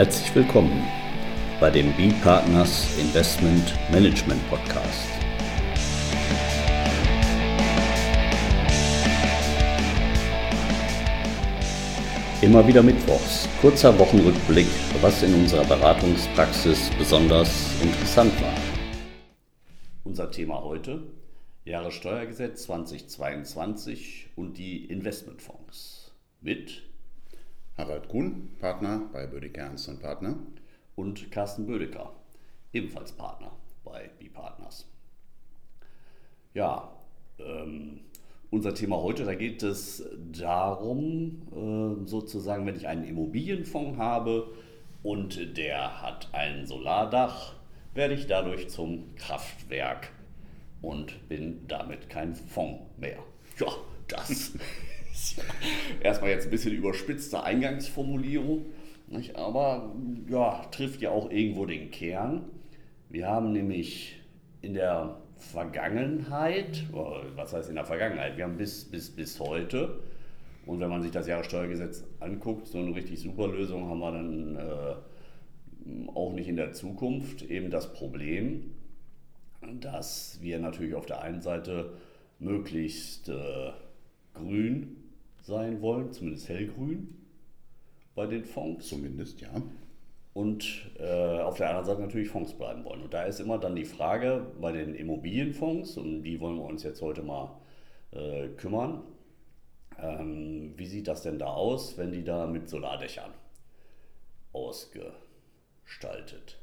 Herzlich 0.00 0.34
willkommen 0.34 0.88
bei 1.60 1.68
dem 1.68 1.92
B-Partners 1.92 2.98
Investment 2.98 3.74
Management 3.92 4.40
Podcast. 4.48 5.10
Immer 12.40 12.66
wieder 12.66 12.82
Mittwochs, 12.82 13.46
kurzer 13.60 13.98
Wochenrückblick, 13.98 14.68
was 15.02 15.22
in 15.22 15.34
unserer 15.34 15.66
Beratungspraxis 15.66 16.90
besonders 16.96 17.70
interessant 17.82 18.32
war. 18.40 18.54
Unser 20.04 20.30
Thema 20.30 20.62
heute, 20.62 21.02
Jahressteuergesetz 21.66 22.62
2022 22.62 24.30
und 24.34 24.56
die 24.56 24.86
Investmentfonds 24.86 26.14
mit 26.40 26.89
Harald 27.80 28.08
Kuhn, 28.08 28.50
Partner 28.60 29.08
bei 29.10 29.26
Bödecker 29.26 29.62
Ernst 29.62 30.02
Partner. 30.02 30.36
Und 30.96 31.30
Carsten 31.30 31.66
Bödecker, 31.66 32.12
ebenfalls 32.74 33.12
Partner 33.12 33.52
bei 33.84 34.10
B-Partners. 34.18 34.86
Ja, 36.52 36.92
ähm, 37.38 38.00
unser 38.50 38.74
Thema 38.74 39.00
heute, 39.00 39.24
da 39.24 39.34
geht 39.34 39.62
es 39.62 40.04
darum, 40.30 42.02
äh, 42.04 42.06
sozusagen, 42.06 42.66
wenn 42.66 42.76
ich 42.76 42.86
einen 42.86 43.04
Immobilienfonds 43.04 43.98
habe 43.98 44.48
und 45.02 45.56
der 45.56 46.02
hat 46.02 46.28
ein 46.32 46.66
Solardach, 46.66 47.54
werde 47.94 48.12
ich 48.12 48.26
dadurch 48.26 48.68
zum 48.68 49.14
Kraftwerk 49.16 50.10
und 50.82 51.30
bin 51.30 51.66
damit 51.66 52.10
kein 52.10 52.34
Fonds 52.34 52.82
mehr. 52.98 53.20
Ja, 53.58 53.68
das 54.06 54.52
Erstmal 56.02 56.30
jetzt 56.30 56.46
ein 56.46 56.50
bisschen 56.50 56.74
überspitzte 56.74 57.42
Eingangsformulierung, 57.42 58.66
nicht? 59.08 59.36
aber 59.36 59.94
ja, 60.28 60.64
trifft 60.70 61.00
ja 61.00 61.10
auch 61.10 61.30
irgendwo 61.30 61.66
den 61.66 61.90
Kern. 61.90 62.44
Wir 63.08 63.26
haben 63.26 63.52
nämlich 63.52 64.16
in 64.62 64.74
der 64.74 65.16
Vergangenheit, 65.36 66.84
was 67.34 67.52
heißt 67.52 67.68
in 67.68 67.74
der 67.74 67.84
Vergangenheit, 67.84 68.36
wir 68.36 68.44
haben 68.44 68.56
bis, 68.56 68.84
bis, 68.84 69.10
bis 69.10 69.40
heute, 69.40 70.00
und 70.66 70.78
wenn 70.80 70.90
man 70.90 71.02
sich 71.02 71.10
das 71.10 71.26
Jahressteuergesetz 71.26 72.04
anguckt, 72.20 72.68
so 72.68 72.78
eine 72.78 72.94
richtig 72.94 73.20
super 73.20 73.48
Lösung 73.48 73.88
haben 73.88 73.98
wir 73.98 74.12
dann 74.12 74.56
äh, 74.56 76.10
auch 76.14 76.32
nicht 76.32 76.48
in 76.48 76.56
der 76.56 76.72
Zukunft. 76.72 77.42
Eben 77.42 77.70
das 77.70 77.92
Problem, 77.92 78.70
dass 79.80 80.38
wir 80.42 80.58
natürlich 80.58 80.94
auf 80.94 81.06
der 81.06 81.22
einen 81.22 81.40
Seite 81.40 81.94
möglichst 82.38 83.30
äh, 83.30 83.72
grün 84.34 84.96
sein 85.42 85.82
wollen, 85.82 86.12
zumindest 86.12 86.48
hellgrün 86.48 87.16
bei 88.14 88.26
den 88.26 88.44
Fonds. 88.44 88.88
Zumindest, 88.88 89.40
ja. 89.40 89.50
Und 90.32 90.90
äh, 90.98 91.40
auf 91.40 91.56
der 91.56 91.68
anderen 91.68 91.86
Seite 91.86 92.00
natürlich 92.02 92.28
Fonds 92.28 92.54
bleiben 92.54 92.84
wollen. 92.84 93.02
Und 93.02 93.12
da 93.12 93.24
ist 93.24 93.40
immer 93.40 93.58
dann 93.58 93.74
die 93.74 93.84
Frage 93.84 94.46
bei 94.60 94.72
den 94.72 94.94
Immobilienfonds, 94.94 95.96
und 95.96 96.22
die 96.22 96.40
wollen 96.40 96.56
wir 96.56 96.64
uns 96.64 96.84
jetzt 96.84 97.02
heute 97.02 97.22
mal 97.22 97.60
äh, 98.12 98.48
kümmern. 98.48 99.02
Ähm, 99.98 100.74
wie 100.76 100.86
sieht 100.86 101.08
das 101.08 101.22
denn 101.22 101.38
da 101.38 101.46
aus, 101.46 101.98
wenn 101.98 102.12
die 102.12 102.24
da 102.24 102.46
mit 102.46 102.68
Solardächern 102.68 103.32
ausgestaltet 104.52 106.58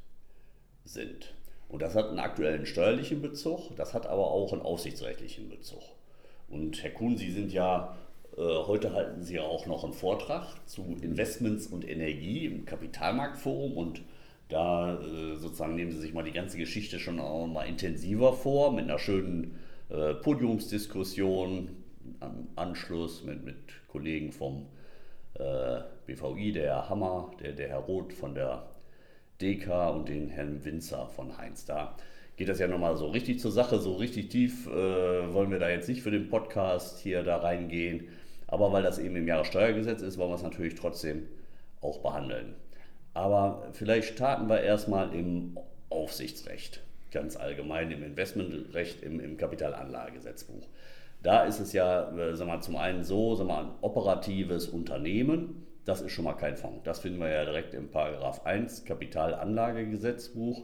sind? 0.86 1.33
Und 1.70 1.81
das 1.81 1.95
hat 1.95 2.08
einen 2.08 2.20
aktuellen 2.20 2.66
steuerlichen 2.66 3.22
Bezug, 3.22 3.75
das 3.75 3.94
hat 3.94 4.08
aber 4.08 4.31
auch 4.31 4.53
einen 4.53 4.61
aufsichtsrechtlichen 4.61 5.50
Bezug. 5.50 5.83
Und 6.48 6.81
Herr 6.81 6.92
Kuhn, 6.92 7.17
Sie 7.17 7.31
sind 7.31 7.52
ja 7.52 7.98
heute 8.36 8.94
halten 8.94 9.23
Sie 9.23 9.39
auch 9.39 9.66
noch 9.66 9.83
einen 9.83 9.94
Vortrag 9.94 10.47
zu 10.67 10.98
Investments 11.02 11.67
und 11.67 11.88
Energie 11.88 12.45
im 12.45 12.65
Kapitalmarktforum 12.65 13.77
und 13.77 14.02
da 14.49 14.99
äh, 15.02 15.36
sozusagen 15.36 15.76
nehmen 15.76 15.92
Sie 15.92 15.99
sich 15.99 16.14
mal 16.14 16.23
die 16.23 16.32
ganze 16.32 16.58
Geschichte 16.58 16.99
schon 16.99 17.20
auch 17.20 17.48
mal 17.48 17.64
intensiver 17.64 18.33
vor 18.33 18.71
mit 18.71 18.86
einer 18.86 18.99
schönen 18.99 19.55
äh, 19.89 20.14
Podiumsdiskussion 20.14 21.70
am 22.20 22.48
Anschluss 22.55 23.23
mit, 23.23 23.43
mit 23.43 23.58
Kollegen 23.87 24.32
vom 24.32 24.67
BVI, 26.08 26.52
der 26.52 26.64
Herr 26.64 26.89
Hammer, 26.89 27.30
der, 27.39 27.52
der 27.52 27.67
Herr 27.70 27.80
Roth 27.80 28.11
von 28.11 28.33
der 28.33 28.66
DK 29.39 29.92
und 29.93 30.10
den 30.10 30.30
Herrn 30.30 30.66
Winzer 30.66 31.08
von 31.08 31.37
Heinz. 31.37 31.66
Da 31.66 31.95
geht 32.37 32.49
das 32.49 32.59
ja 32.59 32.67
nochmal 32.67 32.95
so 32.95 33.08
richtig 33.08 33.39
zur 33.39 33.52
Sache, 33.52 33.80
so 33.80 33.95
richtig 33.95 34.30
tief 34.30 34.67
äh, 34.67 35.33
wollen 35.33 35.52
wir 35.52 35.59
da 35.59 35.70
jetzt 35.70 35.89
nicht 35.89 36.03
für 36.03 36.11
den 36.11 36.30
Podcast 36.30 36.99
hier 36.99 37.23
da 37.23 37.37
reingehen. 37.37 38.08
Aber 38.45 38.71
weil 38.71 38.83
das 38.83 38.99
eben 38.99 39.15
im 39.15 39.27
Jahressteuergesetz 39.27 40.02
ist, 40.02 40.17
wollen 40.17 40.30
wir 40.30 40.36
es 40.36 40.43
natürlich 40.43 40.75
trotzdem 40.75 41.27
auch 41.81 41.99
behandeln. 41.99 42.55
Aber 43.14 43.67
vielleicht 43.73 44.14
starten 44.14 44.48
wir 44.48 44.61
erstmal 44.61 45.14
im 45.14 45.58
Aufsichtsrecht, 45.89 46.81
ganz 47.11 47.36
allgemein 47.36 47.89
im 47.92 48.03
Investmentrecht, 48.03 49.02
im, 49.02 49.19
im 49.19 49.37
Kapitalanlagegesetzbuch. 49.37 50.67
Da 51.23 51.43
ist 51.43 51.59
es 51.59 51.73
ja 51.73 52.15
äh, 52.15 52.36
sag 52.36 52.48
mal, 52.48 52.61
zum 52.61 52.75
einen 52.75 53.04
so, 53.04 53.36
sag 53.36 53.48
mal, 53.48 53.64
ein 53.64 53.71
operatives 53.81 54.67
Unternehmen, 54.67 55.65
das 55.86 56.02
ist 56.02 56.11
schon 56.11 56.25
mal 56.25 56.33
kein 56.33 56.58
Fonds. 56.58 56.83
Das 56.83 56.99
finden 56.99 57.19
wir 57.19 57.30
ja 57.30 57.45
direkt 57.45 57.73
im 57.73 57.89
Paragraph 57.89 58.45
1 58.45 58.86
Kapitalanlagegesetzbuch. 58.86 60.64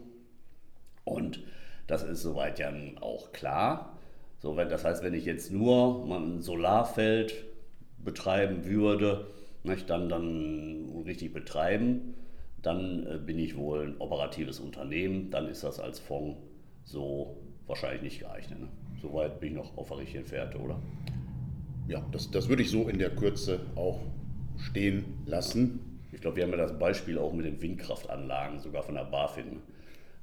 Und 1.05 1.43
das 1.93 2.03
ist 2.03 2.23
soweit 2.23 2.59
ja 2.59 2.73
auch 3.01 3.31
klar. 3.33 3.97
So, 4.39 4.57
wenn, 4.57 4.67
das 4.67 4.83
heißt, 4.83 5.03
wenn 5.03 5.13
ich 5.13 5.25
jetzt 5.25 5.51
nur 5.51 6.05
ein 6.09 6.41
Solarfeld 6.41 7.45
betreiben 7.99 8.65
würde, 8.65 9.27
nicht, 9.63 9.89
dann, 9.89 10.09
dann 10.09 11.03
richtig 11.05 11.33
betreiben, 11.33 12.15
dann 12.61 13.05
äh, 13.05 13.17
bin 13.17 13.37
ich 13.39 13.55
wohl 13.55 13.87
ein 13.87 13.95
operatives 13.99 14.59
Unternehmen, 14.59 15.29
dann 15.29 15.47
ist 15.47 15.63
das 15.63 15.79
als 15.79 15.99
Fonds 15.99 16.39
so 16.83 17.37
wahrscheinlich 17.67 18.01
nicht 18.01 18.19
geeignet. 18.19 18.59
Ne? 18.59 18.67
Soweit 19.01 19.39
bin 19.39 19.49
ich 19.49 19.55
noch 19.55 19.77
auf 19.77 19.89
der 19.89 19.99
richtigen 19.99 20.25
Fährte, 20.25 20.57
oder? 20.57 20.79
Ja, 21.87 22.05
das, 22.11 22.31
das 22.31 22.49
würde 22.49 22.63
ich 22.63 22.71
so 22.71 22.87
in 22.89 22.97
der 22.97 23.11
Kürze 23.11 23.59
auch 23.75 23.99
stehen 24.57 25.05
lassen. 25.25 25.99
Ich 26.11 26.21
glaube, 26.21 26.37
wir 26.37 26.43
haben 26.43 26.51
ja 26.51 26.57
das 26.57 26.77
Beispiel 26.77 27.17
auch 27.17 27.33
mit 27.33 27.45
den 27.45 27.61
Windkraftanlagen, 27.61 28.59
sogar 28.59 28.83
von 28.83 28.95
der 28.95 29.05
BaFin. 29.05 29.61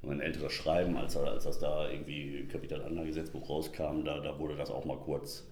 Ein 0.03 0.19
älteres 0.19 0.53
Schreiben, 0.53 0.97
als, 0.97 1.15
als 1.15 1.43
das 1.43 1.59
da 1.59 1.89
irgendwie 1.89 2.47
Kapitalanlagegesetzbuch 2.47 3.47
rauskam, 3.49 4.03
da, 4.03 4.19
da 4.19 4.39
wurde 4.39 4.55
das 4.55 4.71
auch 4.71 4.85
mal 4.85 4.97
kurz 4.97 5.47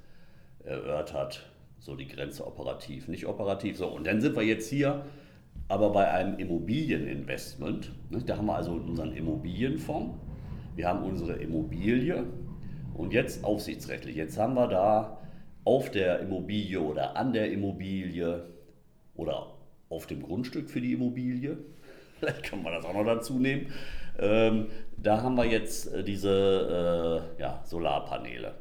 erörtert 0.64 1.50
so 1.80 1.96
die 1.96 2.08
Grenze 2.08 2.46
operativ, 2.46 3.08
nicht 3.08 3.26
operativ. 3.26 3.78
So, 3.78 3.88
und 3.88 4.06
dann 4.06 4.22
sind 4.22 4.36
wir 4.36 4.44
jetzt 4.44 4.70
hier 4.70 5.06
aber 5.68 5.92
bei 5.92 6.12
einem 6.12 6.38
Immobilieninvestment. 6.38 7.92
Ne? 8.10 8.24
Da 8.26 8.38
haben 8.38 8.48
wir 8.48 8.56
also 8.56 8.74
unseren 8.74 9.14
Immobilienfonds, 9.14 10.16
wir 10.76 10.88
haben 10.88 11.04
unsere 11.04 11.34
Immobilie 11.34 12.26
und 12.96 13.14
jetzt 13.14 13.44
aufsichtsrechtlich. 13.44 14.16
Jetzt 14.16 14.38
haben 14.38 14.56
wir 14.56 14.68
da 14.68 15.20
auf 15.64 15.92
der 15.92 16.20
Immobilie 16.20 16.80
oder 16.80 17.16
an 17.16 17.34
der 17.34 17.52
Immobilie 17.52 18.46
oder 19.16 19.54
auf 19.90 20.08
dem 20.08 20.24
Grundstück 20.24 20.70
für 20.70 20.82
die 20.82 20.94
Immobilie, 20.94 21.58
vielleicht 22.20 22.44
kann 22.44 22.64
man 22.64 22.74
das 22.74 22.86
auch 22.86 22.94
noch 22.94 23.06
dazu 23.06 23.40
nehmen, 23.40 23.72
ähm, 24.20 24.68
da 24.98 25.22
haben 25.22 25.36
wir 25.36 25.46
jetzt 25.46 25.92
äh, 25.94 26.04
diese 26.04 27.32
äh, 27.38 27.42
ja, 27.42 27.64
Solarpaneele. 27.66 28.56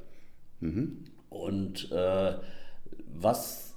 Mhm. 0.61 1.05
Und 1.31 1.91
äh, 1.93 2.35
was 3.07 3.75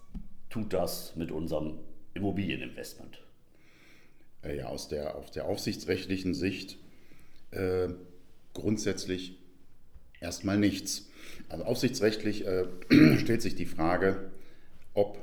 tut 0.49 0.73
das 0.73 1.15
mit 1.15 1.31
unserem 1.31 1.79
Immobilieninvestment? 2.13 3.21
Äh, 4.43 4.57
ja, 4.57 4.67
aus 4.67 4.87
der, 4.87 5.15
aus 5.15 5.31
der 5.31 5.45
aufsichtsrechtlichen 5.45 6.33
Sicht 6.33 6.77
äh, 7.51 7.89
grundsätzlich 8.53 9.37
erstmal 10.19 10.57
nichts. 10.57 11.09
Also 11.49 11.66
aufsichtsrechtlich 11.66 12.45
äh, 12.45 12.66
stellt 13.17 13.41
sich 13.41 13.55
die 13.55 13.66
Frage, 13.66 14.31
ob 14.93 15.19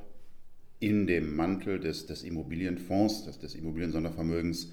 in 0.81 1.07
dem 1.07 1.35
Mantel 1.35 1.81
des, 1.81 2.07
des 2.07 2.23
Immobilienfonds, 2.23 3.25
des, 3.25 3.39
des 3.39 3.55
Immobiliensondervermögens, 3.55 4.73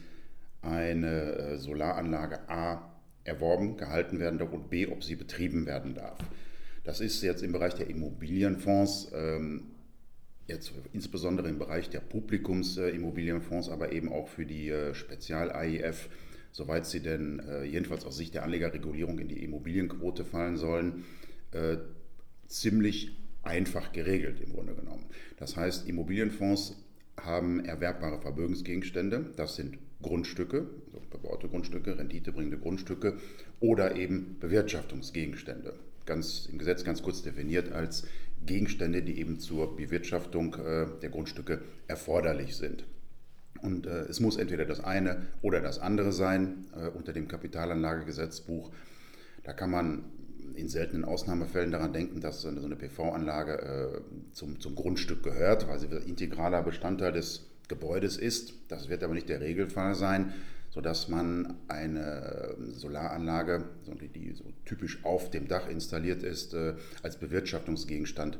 eine 0.65 1.33
äh, 1.35 1.57
Solaranlage 1.57 2.50
A 2.50 2.91
erworben, 3.23 3.77
gehalten 3.77 4.19
werden 4.19 4.39
darf 4.39 4.53
und 4.53 4.69
B, 4.69 4.88
ob 4.88 5.03
sie 5.03 5.15
betrieben 5.15 5.65
werden 5.65 5.95
darf. 5.95 6.19
Das 6.83 7.01
ist 7.01 7.21
jetzt 7.23 7.41
im 7.41 7.51
Bereich 7.51 7.73
der 7.73 7.89
Immobilienfonds, 7.89 9.12
ähm, 9.13 9.71
jetzt 10.47 10.71
insbesondere 10.94 11.50
im 11.50 11.57
Bereich 11.57 11.89
der 11.89 12.00
Publikumsimmobilienfonds, 12.00 13.69
aber 13.69 13.91
eben 13.91 14.12
auch 14.12 14.27
für 14.27 14.45
die 14.45 14.69
äh, 14.69 14.94
Spezial-AIF, 14.94 16.09
soweit 16.51 16.85
sie 16.85 17.00
denn 17.00 17.39
äh, 17.39 17.63
jedenfalls 17.63 18.06
aus 18.06 18.17
Sicht 18.17 18.35
der 18.35 18.44
Anlegerregulierung 18.44 19.17
in 19.17 19.27
die 19.27 19.44
Immobilienquote 19.44 20.23
fallen 20.23 20.57
sollen, 20.57 21.06
äh, 21.51 21.77
ziemlich 22.47 23.17
einfach 23.41 23.91
geregelt 23.91 24.39
im 24.39 24.53
Grunde 24.53 24.75
genommen. 24.75 25.06
Das 25.38 25.57
heißt, 25.57 25.88
Immobilienfonds 25.88 26.75
haben 27.19 27.65
erwerbbare 27.65 28.19
Vermögensgegenstände, 28.19 29.31
das 29.35 29.56
sind 29.56 29.79
Grundstücke, 30.01 30.68
bebaute 31.09 31.47
Grundstücke, 31.47 31.97
renditebringende 31.97 32.57
Grundstücke 32.57 33.18
oder 33.59 33.95
eben 33.95 34.38
Bewirtschaftungsgegenstände 34.39 35.74
ganz, 36.06 36.47
im 36.51 36.57
Gesetz 36.57 36.83
ganz 36.83 37.03
kurz 37.03 37.21
definiert 37.21 37.71
als 37.71 38.03
Gegenstände, 38.45 39.01
die 39.01 39.19
eben 39.19 39.39
zur 39.39 39.75
Bewirtschaftung 39.75 40.56
äh, 40.56 40.88
der 41.01 41.09
Grundstücke 41.09 41.62
erforderlich 41.88 42.56
sind. 42.56 42.86
Und 43.62 43.88
äh, 43.88 44.01
es 44.01 44.19
muss 44.19 44.38
entweder 44.38 44.65
das 44.65 44.83
eine 44.83 45.24
oder 45.42 45.62
das 45.62 45.80
andere 45.80 46.12
sein 46.12 46.65
äh, 46.75 46.89
unter 46.89 47.13
dem 47.13 47.27
Kapitalanlagegesetzbuch. 47.27 48.71
Da 49.44 49.53
kann 49.53 49.71
man 49.71 50.06
in 50.56 50.69
seltenen 50.69 51.06
Ausnahmefällen 51.06 51.71
daran 51.71 51.91
denken, 51.91 52.21
dass 52.21 52.41
so 52.41 52.50
eine 52.50 52.75
PV-Anlage 52.75 54.03
zum, 54.31 54.59
zum 54.59 54.75
Grundstück 54.75 55.24
gehört, 55.24 55.68
weil 55.68 55.80
sie 55.80 55.88
integraler 55.88 56.62
Bestandteil 56.63 57.12
des 57.12 57.50
Gebäudes 57.67 58.17
ist. 58.17 58.53
Das 58.67 58.89
wird 58.89 59.03
aber 59.03 59.13
nicht 59.13 59.29
der 59.29 59.41
Regelfall 59.41 59.95
sein, 59.95 60.33
sodass 60.69 61.07
man 61.07 61.56
eine 61.67 62.56
Solaranlage, 62.73 63.65
die 64.13 64.33
so 64.33 64.44
typisch 64.65 65.03
auf 65.03 65.31
dem 65.31 65.47
Dach 65.47 65.67
installiert 65.69 66.23
ist, 66.23 66.53
äh, 66.53 66.73
als 67.01 67.17
Bewirtschaftungsgegenstand 67.17 68.38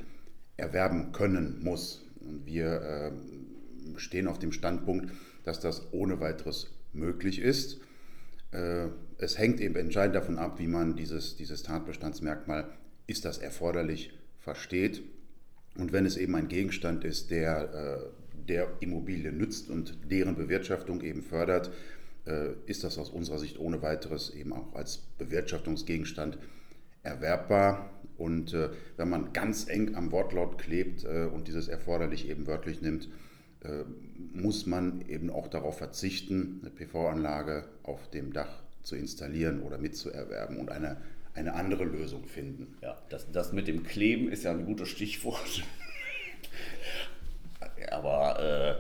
erwerben 0.58 1.12
können 1.12 1.64
muss. 1.64 2.06
Und 2.20 2.46
wir 2.46 2.82
äh, 2.82 3.12
stehen 3.98 4.28
auf 4.28 4.40
dem 4.40 4.52
Standpunkt, 4.52 5.12
dass 5.44 5.60
das 5.60 5.94
ohne 5.94 6.20
weiteres 6.20 6.72
möglich 6.94 7.40
ist. 7.40 7.80
Äh, 8.52 8.88
es 9.18 9.38
hängt 9.38 9.62
eben 9.62 9.76
entscheidend 9.76 10.16
davon 10.16 10.38
ab, 10.38 10.60
wie 10.60 10.68
man 10.68 10.96
dieses, 10.96 11.36
dieses 11.36 11.64
Tatbestandsmerkmal, 11.64 12.70
ist 13.08 13.26
das 13.26 13.38
erforderlich, 13.38 14.14
versteht. 14.40 15.04
Und 15.78 15.92
wenn 15.94 16.06
es 16.06 16.18
eben 16.18 16.36
ein 16.36 16.48
Gegenstand 16.48 17.04
ist, 17.04 17.32
der 17.32 17.74
äh, 17.74 18.25
der 18.48 18.70
Immobilie 18.80 19.32
nützt 19.32 19.70
und 19.70 19.98
deren 20.12 20.36
Bewirtschaftung 20.36 21.02
eben 21.02 21.22
fördert, 21.22 21.72
äh, 22.26 22.50
ist 22.66 22.84
das 22.84 22.98
aus 22.98 23.10
unserer 23.10 23.40
Sicht 23.40 23.60
ohne 23.60 23.82
weiteres 23.82 24.30
eben 24.32 24.54
auch 24.54 24.74
als 24.74 24.98
Bewirtschaftungsgegenstand 25.18 26.38
erwerbbar. 27.04 27.92
Und 28.18 28.56
wenn 28.96 29.10
man 29.10 29.34
ganz 29.34 29.68
eng 29.68 29.94
am 29.96 30.14
Wortlaut 30.14 30.58
klebt 30.58 31.04
und 31.04 31.50
dieses 31.50 31.68
erforderlich 31.68 32.30
eben 32.30 32.48
wörtlich 32.48 32.82
nimmt, 32.82 33.10
muss 34.34 34.66
man 34.66 35.04
eben 35.10 35.30
auch 35.30 35.48
darauf 35.48 35.78
verzichten, 35.78 36.62
eine 36.62 36.72
PV-Anlage 36.72 37.66
auf 37.84 38.10
dem 38.10 38.32
Dach 38.32 38.64
zu 38.86 38.96
installieren 38.96 39.62
oder 39.62 39.78
mitzuerwerben 39.78 40.58
und 40.58 40.70
eine, 40.70 40.98
eine 41.34 41.54
andere 41.56 41.84
Lösung 41.84 42.26
finden. 42.26 42.78
Ja, 42.82 42.98
das, 43.10 43.32
das 43.32 43.52
mit 43.52 43.68
dem 43.68 43.84
Kleben 43.84 44.30
ist 44.30 44.44
ja 44.44 44.52
ein 44.52 44.66
gutes 44.66 44.90
Stichwort. 44.90 45.64
Aber 47.92 48.40
äh, 48.40 48.76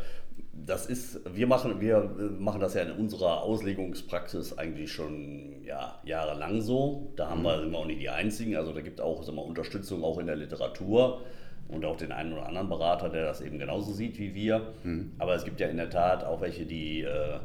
das 0.53 0.85
ist, 0.85 1.21
wir 1.35 1.47
machen, 1.47 1.81
wir 1.81 2.15
machen 2.39 2.61
das 2.61 2.73
ja 2.73 2.83
in 2.83 2.91
unserer 2.91 3.43
Auslegungspraxis 3.43 4.57
eigentlich 4.57 4.91
schon 4.91 5.63
ja, 5.63 5.99
jahrelang 6.05 6.61
so. 6.61 7.11
Da 7.15 7.29
haben 7.29 7.41
mhm. 7.41 7.45
wir, 7.45 7.59
sind 7.61 7.71
wir 7.71 7.79
auch 7.79 7.85
nicht 7.85 8.01
die 8.01 8.09
Einzigen. 8.09 8.55
Also 8.55 8.73
da 8.73 8.81
gibt 8.81 8.99
es 8.99 9.05
auch 9.05 9.23
sagen 9.23 9.37
wir, 9.37 9.45
Unterstützung 9.45 10.03
auch 10.03 10.17
in 10.17 10.27
der 10.27 10.35
Literatur 10.35 11.21
und 11.67 11.83
auch 11.83 11.97
den 11.97 12.11
einen 12.11 12.33
oder 12.33 12.47
anderen 12.47 12.69
Berater, 12.69 13.09
der 13.09 13.25
das 13.25 13.41
eben 13.41 13.59
genauso 13.59 13.91
sieht 13.91 14.19
wie 14.19 14.33
wir. 14.33 14.73
Mhm. 14.83 15.11
Aber 15.17 15.35
es 15.35 15.43
gibt 15.43 15.59
ja 15.59 15.67
in 15.67 15.77
der 15.77 15.89
Tat 15.89 16.23
auch 16.23 16.41
welche, 16.41 16.65
die 16.65 17.01
äh, 17.01 17.39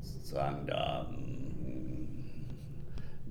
sozusagen 0.00 0.66
da 0.66 1.06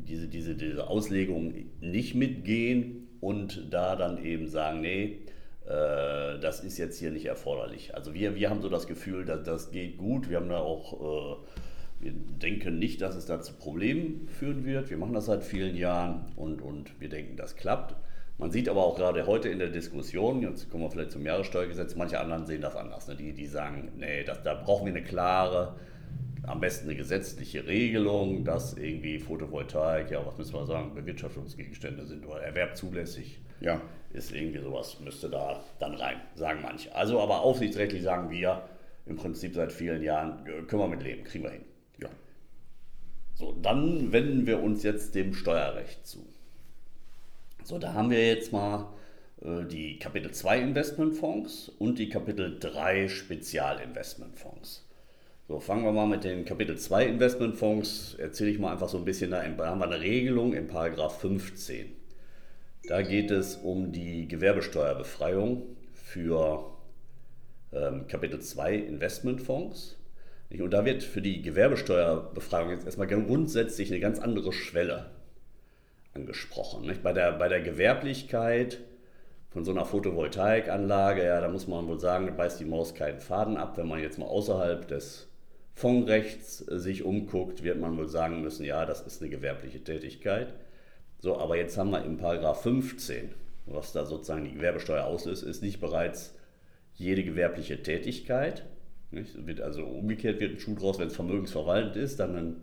diese, 0.07 0.27
diese, 0.27 0.55
diese 0.55 0.87
Auslegung 0.87 1.53
nicht 1.81 2.15
mitgehen 2.15 3.07
und 3.21 3.73
da 3.73 3.95
dann 3.95 4.23
eben 4.23 4.47
sagen, 4.47 4.81
nee, 4.81 5.19
äh, 5.67 6.39
das 6.39 6.59
ist 6.61 6.77
jetzt 6.77 6.99
hier 6.99 7.11
nicht 7.11 7.25
erforderlich. 7.25 7.95
Also 7.95 8.13
wir, 8.13 8.35
wir 8.35 8.49
haben 8.49 8.61
so 8.61 8.69
das 8.69 8.87
Gefühl, 8.87 9.25
dass 9.25 9.43
das 9.43 9.71
geht 9.71 9.97
gut. 9.97 10.29
Wir 10.29 10.37
haben 10.37 10.49
da 10.49 10.59
auch, 10.59 10.93
äh, 10.93 11.35
wir 12.01 12.11
denken 12.11 12.77
nicht, 12.77 13.01
dass 13.01 13.15
es 13.15 13.25
da 13.25 13.41
zu 13.41 13.53
Problemen 13.53 14.27
führen 14.27 14.65
wird. 14.65 14.89
Wir 14.89 14.97
machen 14.97 15.13
das 15.13 15.25
seit 15.25 15.43
vielen 15.43 15.75
Jahren 15.75 16.25
und, 16.35 16.61
und 16.61 16.99
wir 16.99 17.09
denken, 17.09 17.35
das 17.35 17.55
klappt. 17.55 17.95
Man 18.37 18.51
sieht 18.51 18.67
aber 18.67 18.83
auch 18.83 18.97
gerade 18.97 19.25
heute 19.27 19.47
in 19.47 19.59
der 19.59 19.69
Diskussion, 19.69 20.41
jetzt 20.41 20.69
kommen 20.69 20.83
wir 20.83 20.91
vielleicht 20.91 21.11
zum 21.11 21.25
Jahressteuergesetz, 21.25 21.95
manche 21.95 22.19
anderen 22.19 22.45
sehen 22.45 22.61
das 22.61 22.75
anders. 22.75 23.07
Ne? 23.07 23.15
Die, 23.15 23.31
die 23.33 23.47
sagen, 23.47 23.93
nee, 23.97 24.25
das, 24.25 24.43
da 24.43 24.53
brauchen 24.55 24.85
wir 24.85 24.93
eine 24.93 25.03
klare 25.03 25.77
am 26.47 26.59
besten 26.59 26.89
eine 26.89 26.95
gesetzliche 26.95 27.65
Regelung, 27.67 28.43
dass 28.43 28.73
irgendwie 28.73 29.19
Photovoltaik, 29.19 30.11
ja, 30.11 30.25
was 30.25 30.37
müssen 30.37 30.53
wir 30.53 30.65
sagen, 30.65 30.93
Bewirtschaftungsgegenstände 30.93 32.05
sind 32.05 32.25
oder 32.25 32.41
Erwerb 32.41 32.77
zulässig. 32.77 33.39
Ja. 33.61 33.81
Ist 34.13 34.31
irgendwie 34.31 34.59
sowas, 34.59 34.99
müsste 34.99 35.29
da 35.29 35.63
dann 35.79 35.95
rein, 35.95 36.21
sagen 36.35 36.59
manche. 36.61 36.93
Also, 36.95 37.19
aber 37.19 37.41
aufsichtsrechtlich 37.41 38.03
sagen 38.03 38.29
wir 38.29 38.67
im 39.05 39.17
Prinzip 39.17 39.55
seit 39.55 39.71
vielen 39.71 40.01
Jahren, 40.01 40.45
äh, 40.45 40.61
können 40.63 40.81
wir 40.81 40.87
mit 40.87 41.03
leben, 41.03 41.23
kriegen 41.23 41.43
wir 41.43 41.51
hin. 41.51 41.65
Ja. 41.99 42.09
So, 43.33 43.53
dann 43.61 44.11
wenden 44.11 44.47
wir 44.47 44.61
uns 44.61 44.83
jetzt 44.83 45.15
dem 45.15 45.33
Steuerrecht 45.33 46.05
zu. 46.05 46.25
So, 47.63 47.79
da 47.79 47.93
haben 47.93 48.09
wir 48.11 48.27
jetzt 48.27 48.51
mal 48.51 48.93
äh, 49.41 49.65
die 49.65 49.99
Kapitel 49.99 50.31
2 50.31 50.59
Investmentfonds 50.59 51.69
und 51.79 51.99
die 51.99 52.09
Kapitel 52.09 52.59
3 52.59 53.07
Spezialinvestmentfonds. 53.07 54.84
So, 55.47 55.59
fangen 55.59 55.83
wir 55.83 55.91
mal 55.91 56.07
mit 56.07 56.23
den 56.23 56.43
Kapitel 56.43 56.75
2 56.75 57.05
Investmentfonds. 57.05 58.15
Erzähle 58.15 58.49
ich 58.49 58.57
mal 58.57 58.71
einfach 58.71 58.89
so 58.89 58.97
ein 58.97 59.05
bisschen, 59.05 59.29
da 59.29 59.43
haben 59.43 59.57
wir 59.57 59.83
eine 59.83 60.01
Regelung 60.01 60.55
in 60.55 60.65
Paragraph 60.65 61.19
15. 61.19 61.95
Da 62.87 63.03
geht 63.03 63.29
es 63.29 63.55
um 63.55 63.91
die 63.91 64.27
Gewerbesteuerbefreiung 64.27 65.61
für 65.93 66.71
ähm, 67.71 68.07
Kapitel 68.07 68.41
2 68.41 68.73
Investmentfonds. 68.73 69.99
Und 70.49 70.71
da 70.71 70.83
wird 70.83 71.03
für 71.03 71.21
die 71.21 71.43
Gewerbesteuerbefreiung 71.43 72.71
jetzt 72.71 72.87
erstmal 72.87 73.05
grundsätzlich 73.05 73.91
eine 73.91 73.99
ganz 73.99 74.17
andere 74.17 74.51
Schwelle 74.51 75.11
angesprochen. 76.15 76.91
Bei, 77.03 77.13
der, 77.13 77.33
bei 77.33 77.49
der 77.49 77.61
Gewerblichkeit 77.61 78.79
von 79.51 79.63
so 79.63 79.69
einer 79.69 79.85
Photovoltaikanlage, 79.85 81.23
ja, 81.23 81.39
da 81.39 81.49
muss 81.49 81.67
man 81.67 81.87
wohl 81.87 81.99
sagen, 81.99 82.25
da 82.25 82.33
beißt 82.33 82.59
die 82.59 82.65
Maus 82.65 82.95
keinen 82.95 83.19
Faden 83.19 83.57
ab, 83.57 83.77
wenn 83.77 83.87
man 83.87 83.99
jetzt 83.99 84.17
mal 84.17 84.25
außerhalb 84.25 84.87
des 84.87 85.27
Fondsrechts 85.75 86.59
sich 86.59 87.03
umguckt, 87.03 87.61
wird 87.61 87.79
man 87.79 87.97
wohl 87.97 88.07
sagen 88.07 88.41
müssen, 88.41 88.63
ja, 88.63 88.85
das 88.85 89.01
ist 89.01 89.21
eine 89.21 89.29
gewerbliche 89.29 89.83
Tätigkeit. 89.83 90.53
So, 91.19 91.37
aber 91.37 91.57
jetzt 91.57 91.77
haben 91.77 91.91
wir 91.91 92.03
im 92.05 92.17
Paragraph 92.17 92.61
15, 92.63 93.31
was 93.65 93.91
da 93.91 94.05
sozusagen 94.05 94.45
die 94.45 94.53
Gewerbesteuer 94.53 95.03
auslöst, 95.03 95.43
ist 95.43 95.61
nicht 95.61 95.81
bereits 95.81 96.33
jede 96.93 97.25
gewerbliche 97.25 97.83
Tätigkeit. 97.83 98.65
Nicht? 99.11 99.45
Wird 99.45 99.59
also 99.59 99.83
umgekehrt 99.83 100.39
wird 100.39 100.53
ein 100.53 100.59
Schuh 100.59 100.75
draus, 100.75 100.97
wenn 100.97 101.09
es 101.09 101.15
vermögensverwaltend 101.15 101.97
ist, 101.97 102.21
dann, 102.21 102.55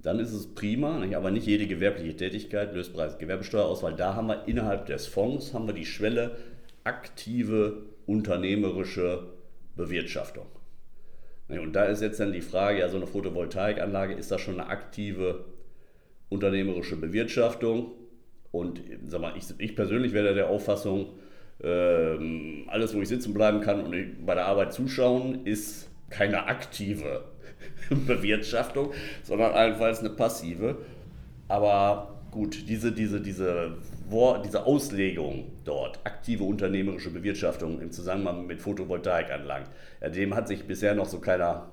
dann 0.00 0.18
ist 0.18 0.32
es 0.32 0.52
prima, 0.52 0.98
nicht? 0.98 1.14
aber 1.14 1.30
nicht 1.30 1.46
jede 1.46 1.68
gewerbliche 1.68 2.16
Tätigkeit 2.16 2.74
löst 2.74 2.94
bereits 2.94 3.18
Gewerbesteuer 3.18 3.64
aus, 3.64 3.84
weil 3.84 3.94
da 3.94 4.16
haben 4.16 4.26
wir 4.26 4.48
innerhalb 4.48 4.86
des 4.86 5.06
Fonds 5.06 5.54
haben 5.54 5.68
wir 5.68 5.74
die 5.74 5.86
Schwelle 5.86 6.36
aktive 6.82 7.84
unternehmerische 8.06 9.28
Bewirtschaftung. 9.76 10.46
Und 11.58 11.72
da 11.74 11.84
ist 11.84 12.02
jetzt 12.02 12.20
dann 12.20 12.32
die 12.32 12.40
Frage, 12.40 12.80
ja, 12.80 12.88
so 12.88 12.96
eine 12.96 13.06
Photovoltaikanlage, 13.06 14.14
ist 14.14 14.30
das 14.30 14.40
schon 14.40 14.60
eine 14.60 14.68
aktive 14.68 15.44
unternehmerische 16.28 16.96
Bewirtschaftung? 16.96 17.92
Und 18.52 18.80
sag 19.06 19.20
mal, 19.20 19.34
ich, 19.36 19.44
ich 19.58 19.76
persönlich 19.76 20.12
wäre 20.12 20.34
der 20.34 20.48
Auffassung, 20.48 21.18
ähm, 21.62 22.64
alles, 22.68 22.94
wo 22.94 23.00
ich 23.00 23.08
sitzen 23.08 23.34
bleiben 23.34 23.60
kann 23.60 23.82
und 23.82 24.26
bei 24.26 24.34
der 24.34 24.46
Arbeit 24.46 24.72
zuschauen, 24.72 25.44
ist 25.46 25.88
keine 26.08 26.46
aktive 26.46 27.24
Bewirtschaftung, 27.90 28.92
sondern 29.22 29.52
allenfalls 29.52 30.00
eine 30.00 30.10
passive. 30.10 30.78
Aber 31.48 32.19
gut, 32.30 32.68
diese, 32.68 32.92
diese, 32.92 33.20
diese, 33.20 33.76
diese 34.44 34.66
Auslegung 34.66 35.52
dort, 35.64 35.98
aktive 36.04 36.44
unternehmerische 36.44 37.10
Bewirtschaftung 37.10 37.80
im 37.80 37.90
Zusammenhang 37.90 38.46
mit 38.46 38.60
Photovoltaikanlagen, 38.60 39.68
ja, 40.00 40.08
dem 40.08 40.34
hat 40.34 40.48
sich 40.48 40.64
bisher 40.64 40.94
noch 40.94 41.06
so 41.06 41.20
keiner 41.20 41.70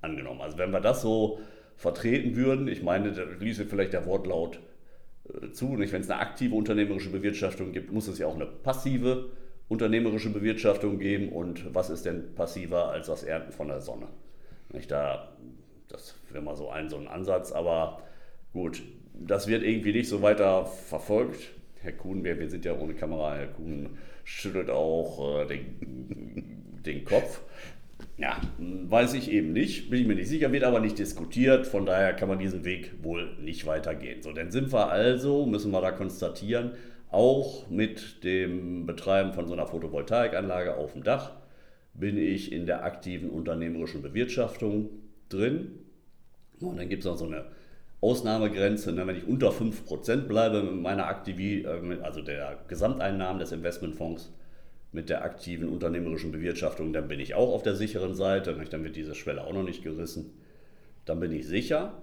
angenommen. 0.00 0.40
Also 0.40 0.58
wenn 0.58 0.70
wir 0.70 0.80
das 0.80 1.02
so 1.02 1.40
vertreten 1.76 2.36
würden, 2.36 2.68
ich 2.68 2.82
meine, 2.82 3.12
da 3.12 3.22
ließe 3.22 3.66
vielleicht 3.66 3.92
der 3.92 4.06
Wortlaut 4.06 4.60
äh, 5.28 5.50
zu, 5.52 5.76
nicht? 5.76 5.92
wenn 5.92 6.02
es 6.02 6.10
eine 6.10 6.20
aktive 6.20 6.54
unternehmerische 6.54 7.10
Bewirtschaftung 7.10 7.72
gibt, 7.72 7.92
muss 7.92 8.08
es 8.08 8.18
ja 8.18 8.26
auch 8.26 8.34
eine 8.34 8.46
passive 8.46 9.30
unternehmerische 9.68 10.30
Bewirtschaftung 10.30 10.98
geben 10.98 11.30
und 11.30 11.74
was 11.74 11.90
ist 11.90 12.04
denn 12.04 12.34
passiver 12.34 12.90
als 12.90 13.06
das 13.06 13.22
Ernten 13.22 13.52
von 13.52 13.68
der 13.68 13.80
Sonne? 13.80 14.08
Nicht? 14.72 14.90
Da, 14.90 15.32
das 15.88 16.16
wäre 16.30 16.42
mal 16.42 16.56
so 16.56 16.68
ein, 16.70 16.88
so 16.88 16.96
ein 16.96 17.08
Ansatz, 17.08 17.52
aber 17.52 18.02
gut, 18.52 18.82
das 19.26 19.46
wird 19.46 19.62
irgendwie 19.62 19.92
nicht 19.92 20.08
so 20.08 20.22
weiter 20.22 20.66
verfolgt. 20.66 21.50
Herr 21.82 21.92
Kuhn, 21.92 22.24
wir, 22.24 22.38
wir 22.38 22.50
sind 22.50 22.64
ja 22.64 22.76
ohne 22.78 22.94
Kamera, 22.94 23.36
Herr 23.36 23.46
Kuhn 23.48 23.90
schüttelt 24.24 24.70
auch 24.70 25.40
äh, 25.40 25.46
den, 25.46 26.82
den 26.84 27.04
Kopf. 27.04 27.40
Ja, 28.16 28.40
weiß 28.58 29.14
ich 29.14 29.30
eben 29.30 29.52
nicht, 29.52 29.90
bin 29.90 30.00
ich 30.00 30.06
mir 30.06 30.14
nicht 30.14 30.28
sicher, 30.28 30.52
wird 30.52 30.64
aber 30.64 30.80
nicht 30.80 30.98
diskutiert, 30.98 31.66
von 31.66 31.86
daher 31.86 32.14
kann 32.14 32.28
man 32.28 32.38
diesen 32.38 32.64
Weg 32.64 32.92
wohl 33.02 33.36
nicht 33.40 33.66
weitergehen. 33.66 34.22
So, 34.22 34.32
dann 34.32 34.50
sind 34.50 34.72
wir 34.72 34.90
also, 34.90 35.46
müssen 35.46 35.70
wir 35.70 35.80
da 35.80 35.90
konstatieren, 35.90 36.72
auch 37.10 37.68
mit 37.68 38.22
dem 38.24 38.86
Betreiben 38.86 39.32
von 39.32 39.46
so 39.46 39.54
einer 39.54 39.66
Photovoltaikanlage 39.66 40.76
auf 40.76 40.92
dem 40.92 41.02
Dach 41.02 41.32
bin 41.94 42.16
ich 42.16 42.52
in 42.52 42.66
der 42.66 42.84
aktiven 42.84 43.30
unternehmerischen 43.30 44.02
Bewirtschaftung 44.02 44.90
drin. 45.28 45.80
Und 46.60 46.78
dann 46.78 46.88
gibt 46.88 47.02
es 47.02 47.06
noch 47.06 47.16
so 47.16 47.26
eine 47.26 47.46
Ausnahmegrenze, 48.00 48.92
ne, 48.92 49.06
wenn 49.06 49.16
ich 49.16 49.26
unter 49.26 49.50
5% 49.50 50.22
bleibe 50.22 50.62
mit 50.62 50.80
meiner 50.80 51.06
Aktivität, 51.06 51.66
äh, 51.66 52.02
also 52.02 52.22
der 52.22 52.58
Gesamteinnahmen 52.68 53.38
des 53.38 53.52
Investmentfonds, 53.52 54.32
mit 54.92 55.08
der 55.08 55.22
aktiven 55.22 55.68
unternehmerischen 55.68 56.32
Bewirtschaftung, 56.32 56.92
dann 56.92 57.08
bin 57.08 57.20
ich 57.20 57.34
auch 57.34 57.52
auf 57.52 57.62
der 57.62 57.76
sicheren 57.76 58.14
Seite, 58.14 58.56
dann 58.70 58.84
wird 58.84 58.96
diese 58.96 59.14
Schwelle 59.14 59.44
auch 59.44 59.52
noch 59.52 59.62
nicht 59.62 59.84
gerissen. 59.84 60.32
Dann 61.04 61.20
bin 61.20 61.32
ich 61.32 61.46
sicher. 61.46 61.94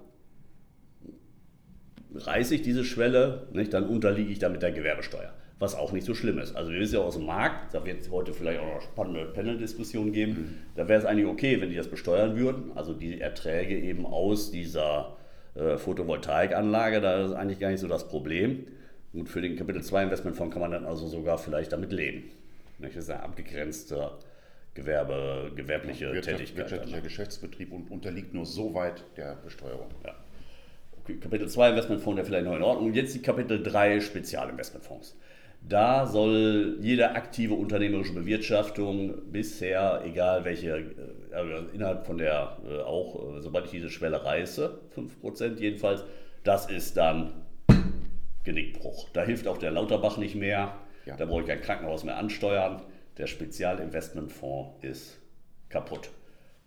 Reiße 2.15 2.55
ich 2.55 2.61
diese 2.61 2.85
Schwelle, 2.85 3.47
dann 3.69 3.87
unterliege 3.87 4.31
ich 4.31 4.39
damit 4.39 4.61
der 4.61 4.71
Gewerbesteuer, 4.71 5.33
was 5.59 5.75
auch 5.75 5.91
nicht 5.91 6.05
so 6.05 6.15
schlimm 6.15 6.39
ist. 6.39 6.55
Also 6.55 6.71
wir 6.71 6.79
wissen 6.79 6.95
ja 6.95 7.01
aus 7.01 7.15
dem 7.15 7.25
Markt, 7.25 7.73
da 7.73 7.85
wird 7.85 7.99
es 7.99 8.09
heute 8.09 8.33
vielleicht 8.33 8.61
auch 8.61 8.75
noch 8.75 8.81
spannende 8.81 9.25
Panel-Diskussionen 9.25 10.13
geben, 10.13 10.31
mhm. 10.31 10.55
da 10.75 10.87
wäre 10.87 10.99
es 10.99 11.05
eigentlich 11.05 11.27
okay, 11.27 11.59
wenn 11.59 11.69
die 11.69 11.75
das 11.75 11.89
besteuern 11.89 12.37
würden, 12.37 12.71
also 12.75 12.93
die 12.93 13.19
Erträge 13.19 13.77
eben 13.77 14.05
aus 14.05 14.49
dieser 14.49 15.16
äh, 15.57 15.77
Photovoltaikanlage, 15.77 17.01
da 17.01 17.25
ist 17.25 17.33
eigentlich 17.33 17.59
gar 17.59 17.69
nicht 17.69 17.79
so 17.79 17.87
das 17.87 18.07
Problem. 18.07 18.67
Und 19.13 19.27
für 19.29 19.41
den 19.41 19.55
Kapitel 19.55 19.81
2 19.81 20.03
Investmentfonds 20.03 20.53
kann 20.53 20.61
man 20.61 20.71
dann 20.71 20.85
also 20.85 21.07
sogar 21.07 21.37
vielleicht 21.37 21.71
damit 21.71 21.91
leben. 21.91 22.25
Das 22.79 22.95
ist 22.95 23.09
ein 23.09 23.21
abgegrenzter 23.21 24.19
Gewerbe, 24.75 25.51
gewerbliche 25.55 26.13
Wirtschaft, 26.13 26.37
Tätigkeit. 26.37 26.69
Wirtschaftlicher 26.69 27.01
Geschäftsbetrieb 27.01 27.71
und 27.71 27.89
unterliegt 27.89 28.33
nur 28.33 28.45
so 28.45 28.73
weit 28.75 29.03
der 29.15 29.35
Besteuerung. 29.43 29.89
Ja. 30.05 30.13
Okay, 31.01 31.15
Kapitel 31.15 31.47
2 31.47 31.69
Investmentfonds, 31.69 32.17
der 32.17 32.25
vielleicht 32.25 32.45
noch 32.45 32.55
in 32.55 32.61
Ordnung. 32.61 32.87
Und 32.87 32.95
jetzt 32.95 33.15
die 33.15 33.21
Kapitel 33.21 33.63
3 33.63 34.01
Spezialinvestmentfonds. 34.01 35.15
Da 35.67 36.05
soll 36.05 36.77
jede 36.81 37.11
aktive 37.11 37.55
unternehmerische 37.55 38.13
Bewirtschaftung 38.13 39.31
bisher, 39.31 40.03
egal 40.05 40.45
welche, 40.45 40.77
äh, 40.77 41.26
also 41.37 41.67
innerhalb 41.73 42.05
von 42.05 42.17
der, 42.17 42.57
äh, 42.67 42.81
auch 42.81 43.37
äh, 43.37 43.41
sobald 43.41 43.65
ich 43.65 43.71
diese 43.71 43.89
Schwelle 43.89 44.23
reiße, 44.23 44.79
5% 44.95 45.59
jedenfalls, 45.59 46.03
das 46.43 46.69
ist 46.69 46.97
dann 46.97 47.33
Genickbruch. 48.43 49.09
Da 49.13 49.23
hilft 49.23 49.47
auch 49.47 49.57
der 49.57 49.71
Lauterbach 49.71 50.17
nicht 50.17 50.35
mehr. 50.35 50.73
Ja. 51.05 51.15
Da 51.15 51.25
brauche 51.25 51.41
ich 51.41 51.47
kein 51.47 51.61
Krankenhaus 51.61 52.03
mehr 52.03 52.17
ansteuern. 52.17 52.81
Der 53.17 53.27
Spezialinvestmentfonds 53.27 54.83
ist 54.83 55.19
kaputt. 55.69 56.09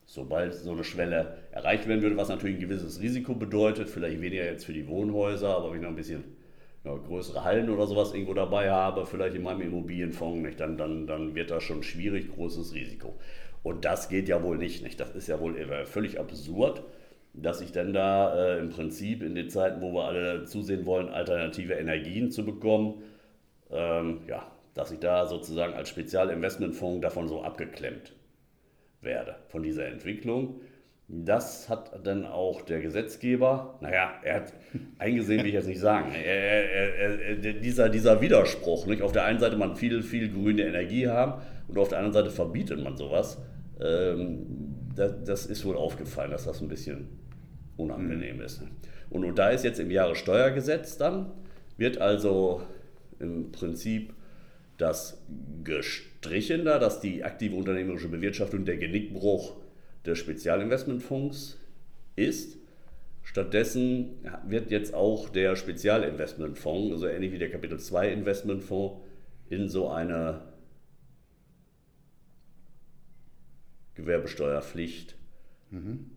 Sobald 0.04 0.54
so 0.54 0.72
eine 0.72 0.84
Schwelle 0.84 1.38
erreicht 1.52 1.86
werden 1.86 2.02
würde, 2.02 2.16
was 2.16 2.28
natürlich 2.28 2.56
ein 2.56 2.60
gewisses 2.60 3.00
Risiko 3.00 3.34
bedeutet, 3.34 3.88
vielleicht 3.88 4.20
weniger 4.20 4.44
jetzt 4.44 4.64
für 4.64 4.72
die 4.72 4.88
Wohnhäuser, 4.88 5.56
aber 5.56 5.70
wenn 5.70 5.76
ich 5.76 5.82
noch 5.82 5.90
ein 5.90 5.96
bisschen 5.96 6.24
ja, 6.84 6.94
größere 6.94 7.44
Hallen 7.44 7.70
oder 7.70 7.86
sowas 7.86 8.12
irgendwo 8.12 8.34
dabei 8.34 8.70
habe, 8.70 9.06
vielleicht 9.06 9.36
in 9.36 9.42
meinem 9.42 9.60
Immobilienfonds, 9.60 10.40
nicht, 10.40 10.60
dann, 10.60 10.76
dann, 10.76 11.06
dann 11.06 11.34
wird 11.34 11.50
das 11.50 11.62
schon 11.62 11.82
schwierig, 11.82 12.34
großes 12.34 12.74
Risiko. 12.74 13.14
Und 13.62 13.84
das 13.84 14.08
geht 14.08 14.28
ja 14.28 14.42
wohl 14.42 14.56
nicht. 14.56 14.82
nicht? 14.82 14.98
Das 15.00 15.14
ist 15.14 15.26
ja 15.26 15.38
wohl 15.40 15.84
völlig 15.86 16.18
absurd 16.18 16.82
dass 17.32 17.60
ich 17.60 17.72
dann 17.72 17.92
da 17.92 18.34
äh, 18.34 18.58
im 18.58 18.70
Prinzip 18.70 19.22
in 19.22 19.34
den 19.34 19.48
Zeiten, 19.48 19.80
wo 19.80 19.92
wir 19.92 20.04
alle 20.04 20.44
zusehen 20.44 20.86
wollen, 20.86 21.08
alternative 21.08 21.74
Energien 21.74 22.30
zu 22.30 22.44
bekommen, 22.44 23.02
ähm, 23.70 24.22
ja, 24.26 24.50
dass 24.74 24.90
ich 24.90 24.98
da 24.98 25.26
sozusagen 25.26 25.74
als 25.74 25.88
Spezialinvestmentfonds 25.88 27.02
davon 27.02 27.28
so 27.28 27.42
abgeklemmt 27.42 28.14
werde, 29.00 29.36
von 29.48 29.62
dieser 29.62 29.86
Entwicklung. 29.86 30.60
Das 31.12 31.68
hat 31.68 32.06
dann 32.06 32.24
auch 32.24 32.62
der 32.62 32.80
Gesetzgeber, 32.80 33.78
naja, 33.80 34.12
er 34.22 34.36
hat 34.36 34.52
eingesehen, 34.98 35.40
will 35.40 35.48
ich 35.48 35.54
jetzt 35.54 35.66
nicht 35.66 35.80
sagen, 35.80 36.12
er, 36.12 36.70
er, 36.70 37.20
er, 37.20 37.52
dieser, 37.54 37.88
dieser 37.88 38.20
Widerspruch, 38.20 38.86
nicht? 38.86 39.02
auf 39.02 39.10
der 39.10 39.24
einen 39.24 39.40
Seite 39.40 39.56
man 39.56 39.74
viel, 39.74 40.04
viel 40.04 40.30
grüne 40.30 40.62
Energie 40.62 41.08
haben 41.08 41.42
und 41.66 41.78
auf 41.78 41.88
der 41.88 41.98
anderen 41.98 42.12
Seite 42.12 42.30
verbietet 42.30 42.82
man 42.84 42.96
sowas. 42.96 43.38
Ähm, 43.80 44.46
das, 44.94 45.24
das, 45.24 45.46
ist 45.46 45.64
wohl 45.64 45.76
aufgefallen, 45.76 46.30
dass 46.30 46.44
das 46.44 46.60
ein 46.60 46.68
bisschen 46.68 47.08
unangenehm 47.76 48.36
mhm. 48.36 48.42
ist. 48.42 48.62
Und, 49.08 49.24
und 49.24 49.36
da 49.36 49.50
ist 49.50 49.64
jetzt 49.64 49.80
im 49.80 49.90
Jahressteuergesetz 49.90 50.96
dann, 50.96 51.32
wird 51.76 51.98
also 51.98 52.62
im 53.18 53.50
Prinzip 53.50 54.12
das 54.76 55.20
gestrichen 55.64 56.64
da, 56.64 56.78
dass 56.78 57.00
die 57.00 57.24
aktive 57.24 57.56
unternehmerische 57.56 58.08
Bewirtschaftung 58.08 58.64
der 58.64 58.76
Genickbruch 58.76 59.56
des 60.06 60.18
Spezialinvestmentfonds 60.18 61.58
ist. 62.16 62.58
Stattdessen 63.22 64.26
wird 64.46 64.70
jetzt 64.70 64.94
auch 64.94 65.28
der 65.28 65.54
Spezialinvestmentfonds, 65.56 66.92
also 66.92 67.06
ähnlich 67.06 67.32
wie 67.32 67.38
der 67.38 67.50
Kapitel 67.50 67.78
2 67.78 68.12
Investmentfonds, 68.12 69.02
in 69.50 69.68
so 69.68 69.88
eine 69.88 70.42
Gewerbesteuerpflicht 73.94 75.16
mhm. 75.70 76.10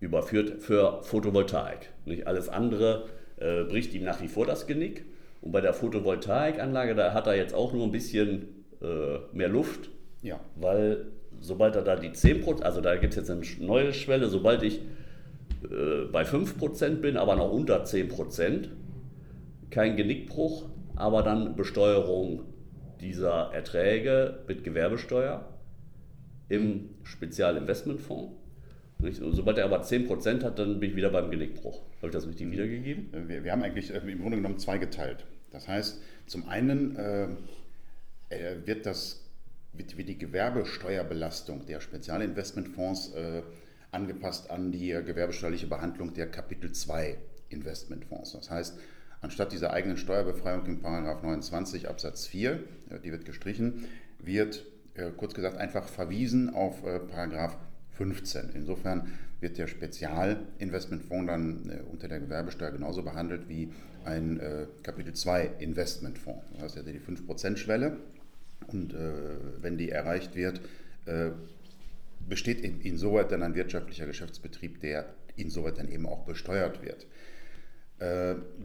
überführt 0.00 0.62
für 0.62 1.02
Photovoltaik. 1.02 1.90
Nicht 2.04 2.26
alles 2.26 2.48
andere 2.48 3.08
äh, 3.36 3.64
bricht 3.64 3.94
ihm 3.94 4.04
nach 4.04 4.20
wie 4.20 4.28
vor 4.28 4.46
das 4.46 4.66
Genick. 4.66 5.04
Und 5.40 5.52
bei 5.52 5.60
der 5.60 5.72
Photovoltaikanlage, 5.72 6.94
da 6.94 7.14
hat 7.14 7.26
er 7.26 7.36
jetzt 7.36 7.54
auch 7.54 7.72
nur 7.72 7.84
ein 7.84 7.92
bisschen 7.92 8.64
äh, 8.82 9.18
mehr 9.32 9.48
Luft, 9.48 9.90
ja. 10.22 10.40
weil 10.56 11.06
sobald 11.40 11.76
er 11.76 11.82
da 11.82 11.96
die 11.96 12.10
10%, 12.10 12.62
also 12.62 12.80
da 12.80 12.96
gibt 12.96 13.16
es 13.16 13.16
jetzt 13.16 13.30
eine 13.30 13.42
neue 13.66 13.92
Schwelle, 13.92 14.28
sobald 14.28 14.62
ich 14.62 14.80
äh, 15.64 16.04
bei 16.10 16.22
5% 16.22 16.96
bin, 16.96 17.16
aber 17.16 17.36
noch 17.36 17.50
unter 17.50 17.84
10%, 17.84 18.68
kein 19.70 19.96
Genickbruch, 19.96 20.68
aber 20.96 21.22
dann 21.22 21.56
Besteuerung 21.56 22.42
dieser 23.00 23.50
Erträge 23.52 24.40
mit 24.48 24.64
Gewerbesteuer 24.64 25.48
im 26.48 26.90
Spezialinvestmentfonds. 27.04 28.32
Sobald 29.30 29.58
er 29.58 29.66
aber 29.66 29.82
10% 29.82 30.42
hat, 30.42 30.58
dann 30.58 30.80
bin 30.80 30.90
ich 30.90 30.96
wieder 30.96 31.10
beim 31.10 31.30
Genickbruch. 31.30 31.82
Habe 31.98 32.08
ich 32.08 32.12
das 32.12 32.26
richtig 32.26 32.50
wiedergegeben? 32.50 33.12
Äh, 33.14 33.28
wir, 33.28 33.44
wir 33.44 33.52
haben 33.52 33.62
eigentlich 33.62 33.94
äh, 33.94 33.98
im 33.98 34.20
Grunde 34.20 34.38
genommen 34.38 34.58
zweigeteilt. 34.58 35.24
Das 35.52 35.68
heißt, 35.68 36.02
zum 36.26 36.48
einen 36.48 36.96
äh, 36.96 37.28
wird, 38.64 38.86
das, 38.86 39.27
wird, 39.78 39.96
die 40.08 40.18
Gewerbesteuerbelastung 40.18 41.66
der 41.66 41.80
Spezialinvestmentfonds 41.80 43.14
äh, 43.14 43.42
angepasst 43.90 44.50
an 44.50 44.72
die 44.72 44.88
gewerbesteuerliche 44.88 45.66
Behandlung 45.66 46.12
der 46.12 46.30
Kapitel 46.30 46.72
2 46.72 47.16
Investmentfonds. 47.48 48.32
Das 48.32 48.50
heißt, 48.50 48.78
anstatt 49.20 49.52
dieser 49.52 49.72
eigenen 49.72 49.96
Steuerbefreiung 49.96 50.66
im 50.66 50.82
29 50.82 51.88
Absatz 51.88 52.26
4, 52.26 52.52
äh, 52.90 53.00
die 53.02 53.12
wird 53.12 53.24
gestrichen, 53.24 53.84
wird 54.18 54.66
äh, 54.94 55.10
kurz 55.16 55.34
gesagt 55.34 55.56
einfach 55.56 55.88
verwiesen 55.88 56.54
auf 56.54 56.84
äh, 56.84 56.98
Paragraph 56.98 57.56
15. 57.92 58.50
Insofern 58.54 59.12
wird 59.40 59.58
der 59.58 59.66
Spezialinvestmentfonds 59.66 61.26
dann 61.26 61.70
äh, 61.70 61.80
unter 61.90 62.08
der 62.08 62.20
Gewerbesteuer 62.20 62.70
genauso 62.70 63.02
behandelt 63.02 63.48
wie 63.48 63.72
ein 64.04 64.40
äh, 64.40 64.66
Kapitel 64.82 65.12
2 65.12 65.50
Investmentfonds. 65.58 66.44
Das 66.52 66.62
heißt, 66.62 66.76
er 66.76 66.82
hat 66.84 66.92
die 66.92 67.00
5%-Schwelle 67.00 67.96
und 68.66 68.92
äh, 68.92 69.12
wenn 69.60 69.78
die 69.78 69.90
erreicht 69.90 70.34
wird, 70.34 70.60
äh, 71.06 71.30
besteht 72.28 72.60
in, 72.60 72.80
insoweit 72.80 73.32
dann 73.32 73.42
ein 73.42 73.54
wirtschaftlicher 73.54 74.06
Geschäftsbetrieb, 74.06 74.80
der 74.80 75.14
insoweit 75.36 75.78
dann 75.78 75.88
eben 75.88 76.04
auch 76.06 76.24
besteuert 76.24 76.82
wird. 76.82 77.06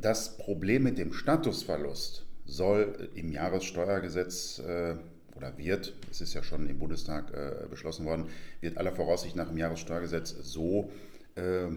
das 0.02 0.38
Problem 0.38 0.84
mit 0.84 0.98
dem 0.98 1.14
Statusverlust 1.14 2.26
soll 2.46 3.10
im 3.14 3.32
Jahressteuergesetz 3.32 4.60
oder 5.36 5.58
wird, 5.58 5.94
es 6.12 6.22
ist 6.22 6.34
ja 6.34 6.44
schon 6.44 6.70
im 6.70 6.80
Bundestag 6.80 7.34
äh, 7.34 7.68
beschlossen 7.70 8.06
worden, 8.06 8.26
wird 8.62 8.78
aller 8.78 8.92
Voraussicht 8.92 9.36
nach 9.36 9.50
im 9.50 9.58
Jahressteuergesetz 9.58 10.36
so 10.42 10.92
äh, 11.36 11.68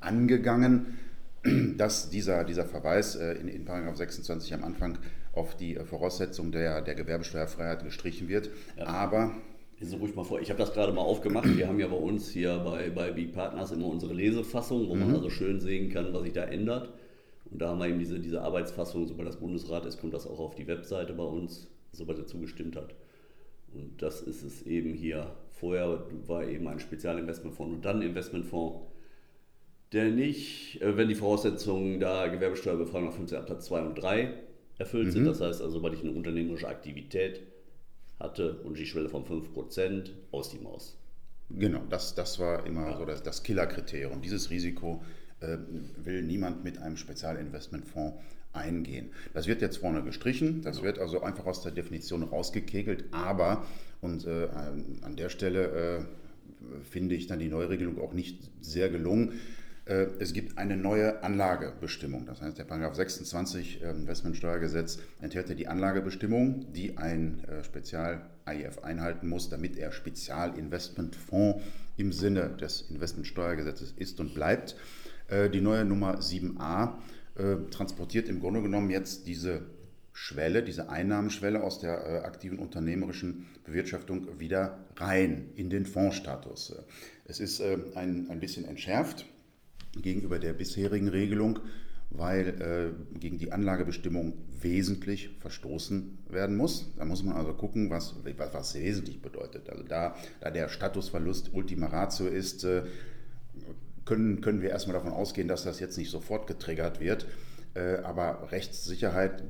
angegangen, 0.00 0.98
dass 1.76 2.10
dieser, 2.10 2.44
dieser 2.44 2.64
Verweis 2.66 3.16
äh, 3.16 3.32
in, 3.34 3.48
in 3.48 3.66
26 3.66 4.54
am 4.54 4.64
Anfang 4.64 4.98
auf 5.32 5.56
die 5.56 5.76
äh, 5.76 5.84
Voraussetzung 5.84 6.52
der, 6.52 6.82
der 6.82 6.94
Gewerbesteuerfreiheit 6.94 7.84
gestrichen 7.84 8.28
wird. 8.28 8.50
Ja. 8.76 8.86
Aber 8.86 9.32
Lesen 9.78 9.98
ruhig 9.98 10.14
mal 10.14 10.24
vor. 10.24 10.40
Ich 10.40 10.50
habe 10.50 10.58
das 10.58 10.74
gerade 10.74 10.92
mal 10.92 11.00
aufgemacht. 11.00 11.56
Wir 11.56 11.66
haben 11.66 11.80
ja 11.80 11.86
bei 11.86 11.96
uns 11.96 12.30
hier 12.30 12.58
bei, 12.58 12.90
bei 12.90 13.12
Big 13.12 13.32
Partners 13.32 13.70
immer 13.72 13.86
unsere 13.86 14.12
Lesefassung, 14.12 14.88
wo 14.88 14.94
mhm. 14.94 15.00
man 15.00 15.14
also 15.14 15.30
schön 15.30 15.58
sehen 15.58 15.90
kann, 15.90 16.12
was 16.12 16.22
sich 16.22 16.34
da 16.34 16.44
ändert. 16.44 16.92
Und 17.50 17.62
da 17.62 17.70
haben 17.70 17.78
wir 17.78 17.88
eben 17.88 17.98
diese, 17.98 18.20
diese 18.20 18.42
Arbeitsfassung, 18.42 19.06
sobald 19.06 19.26
das 19.26 19.38
Bundesrat 19.38 19.86
ist, 19.86 19.98
kommt 19.98 20.12
das 20.12 20.26
auch 20.26 20.38
auf 20.38 20.54
die 20.54 20.66
Webseite 20.66 21.14
bei 21.14 21.24
uns 21.24 21.68
sobald 21.92 22.18
er 22.18 22.26
zugestimmt 22.26 22.76
hat. 22.76 22.94
Und 23.72 24.02
das 24.02 24.20
ist 24.20 24.42
es 24.42 24.62
eben 24.62 24.94
hier. 24.94 25.34
Vorher 25.50 26.04
war 26.26 26.46
eben 26.46 26.66
ein 26.68 26.80
Spezialinvestmentfonds 26.80 27.74
und 27.74 27.84
dann 27.84 27.96
ein 28.00 28.08
Investmentfonds, 28.08 28.80
der 29.92 30.10
nicht, 30.10 30.80
äh, 30.80 30.96
wenn 30.96 31.08
die 31.08 31.14
Voraussetzungen 31.14 32.00
da 32.00 32.28
Gewerbesteuerbefreiung 32.28 33.06
nach 33.06 33.12
15 33.12 33.38
Absatz 33.38 33.66
2 33.66 33.82
und 33.82 33.94
3 33.96 34.34
erfüllt 34.80 35.08
mhm. 35.08 35.12
sind, 35.12 35.24
das 35.26 35.40
heißt 35.40 35.60
also, 35.60 35.74
sobald 35.74 35.94
ich 35.94 36.00
eine 36.00 36.12
unternehmerische 36.12 36.66
Aktivität 36.66 37.42
hatte 38.18 38.54
und 38.64 38.78
die 38.78 38.86
Schwelle 38.86 39.08
von 39.08 39.24
5% 39.24 40.10
aus 40.32 40.50
die 40.50 40.58
Maus. 40.58 40.96
Genau, 41.50 41.82
das, 41.88 42.14
das 42.14 42.38
war 42.38 42.66
immer 42.66 42.90
ja. 42.90 42.98
so 42.98 43.04
das, 43.04 43.22
das 43.22 43.42
Killerkriterium. 43.42 44.22
Dieses 44.22 44.50
Risiko 44.50 45.02
äh, 45.40 45.58
will 46.02 46.22
niemand 46.22 46.64
mit 46.64 46.78
einem 46.78 46.96
Spezialinvestmentfonds 46.96 48.18
eingehen. 48.52 49.10
Das 49.32 49.46
wird 49.46 49.60
jetzt 49.62 49.76
vorne 49.78 50.02
gestrichen, 50.02 50.62
das 50.62 50.82
wird 50.82 50.98
also 50.98 51.22
einfach 51.22 51.46
aus 51.46 51.62
der 51.62 51.72
Definition 51.72 52.22
rausgekegelt, 52.22 53.04
aber, 53.12 53.64
und 54.00 54.26
äh, 54.26 54.48
an 55.02 55.16
der 55.16 55.28
Stelle 55.28 55.68
äh, 55.68 56.82
finde 56.82 57.14
ich 57.14 57.26
dann 57.26 57.38
die 57.38 57.48
Neuregelung 57.48 58.00
auch 58.00 58.12
nicht 58.12 58.50
sehr 58.60 58.88
gelungen, 58.88 59.34
es 59.90 60.32
gibt 60.32 60.56
eine 60.56 60.76
neue 60.76 61.22
Anlagebestimmung. 61.24 62.24
Das 62.24 62.40
heißt, 62.40 62.58
der 62.58 62.64
Paragraph 62.64 62.94
26 62.94 63.82
äh, 63.82 63.90
Investmentsteuergesetz 63.90 65.00
enthält 65.20 65.48
ja 65.48 65.56
die 65.56 65.66
Anlagebestimmung, 65.66 66.72
die 66.72 66.96
ein 66.96 67.42
äh, 67.44 67.64
Spezial-AIF 67.64 68.84
einhalten 68.84 69.28
muss, 69.28 69.48
damit 69.48 69.76
er 69.76 69.90
Spezialinvestmentfonds 69.90 71.64
im 71.96 72.12
Sinne 72.12 72.50
des 72.50 72.82
Investmentsteuergesetzes 72.82 73.92
ist 73.96 74.20
und 74.20 74.34
bleibt. 74.34 74.76
Die 75.52 75.60
neue 75.60 75.84
Nummer 75.84 76.18
7a 76.18 76.94
transportiert 77.70 78.28
im 78.28 78.40
Grunde 78.40 78.62
genommen 78.62 78.90
jetzt 78.90 79.28
diese 79.28 79.62
Schwelle, 80.12 80.64
diese 80.64 80.88
Einnahmenschwelle 80.88 81.62
aus 81.62 81.78
der 81.78 82.24
aktiven 82.24 82.58
unternehmerischen 82.58 83.46
Bewirtschaftung 83.64 84.40
wieder 84.40 84.78
rein 84.96 85.50
in 85.54 85.70
den 85.70 85.86
Fondsstatus. 85.86 86.74
Es 87.26 87.38
ist 87.38 87.60
ein 87.60 88.40
bisschen 88.40 88.64
entschärft 88.64 89.26
gegenüber 89.96 90.38
der 90.38 90.52
bisherigen 90.52 91.08
Regelung, 91.08 91.60
weil 92.10 92.48
äh, 92.60 93.18
gegen 93.18 93.38
die 93.38 93.52
Anlagebestimmung 93.52 94.34
wesentlich 94.60 95.30
verstoßen 95.40 96.18
werden 96.28 96.56
muss. 96.56 96.92
Da 96.96 97.04
muss 97.04 97.22
man 97.22 97.36
also 97.36 97.52
gucken, 97.54 97.90
was, 97.90 98.16
was, 98.36 98.74
wesentlich 98.74 99.22
bedeutet. 99.22 99.70
Also 99.70 99.84
da, 99.84 100.16
da 100.40 100.50
der 100.50 100.68
Statusverlust 100.68 101.50
Ultima 101.54 101.86
Ratio 101.86 102.26
ist, 102.26 102.64
äh, 102.64 102.82
können, 104.04 104.40
können 104.40 104.60
wir 104.60 104.70
erstmal 104.70 104.94
davon 104.94 105.12
ausgehen, 105.12 105.48
dass 105.48 105.64
das 105.64 105.78
jetzt 105.78 105.96
nicht 105.98 106.10
sofort 106.10 106.46
getriggert 106.46 107.00
wird. 107.00 107.26
Äh, 107.74 107.98
aber 107.98 108.50
Rechtssicherheit 108.50 109.44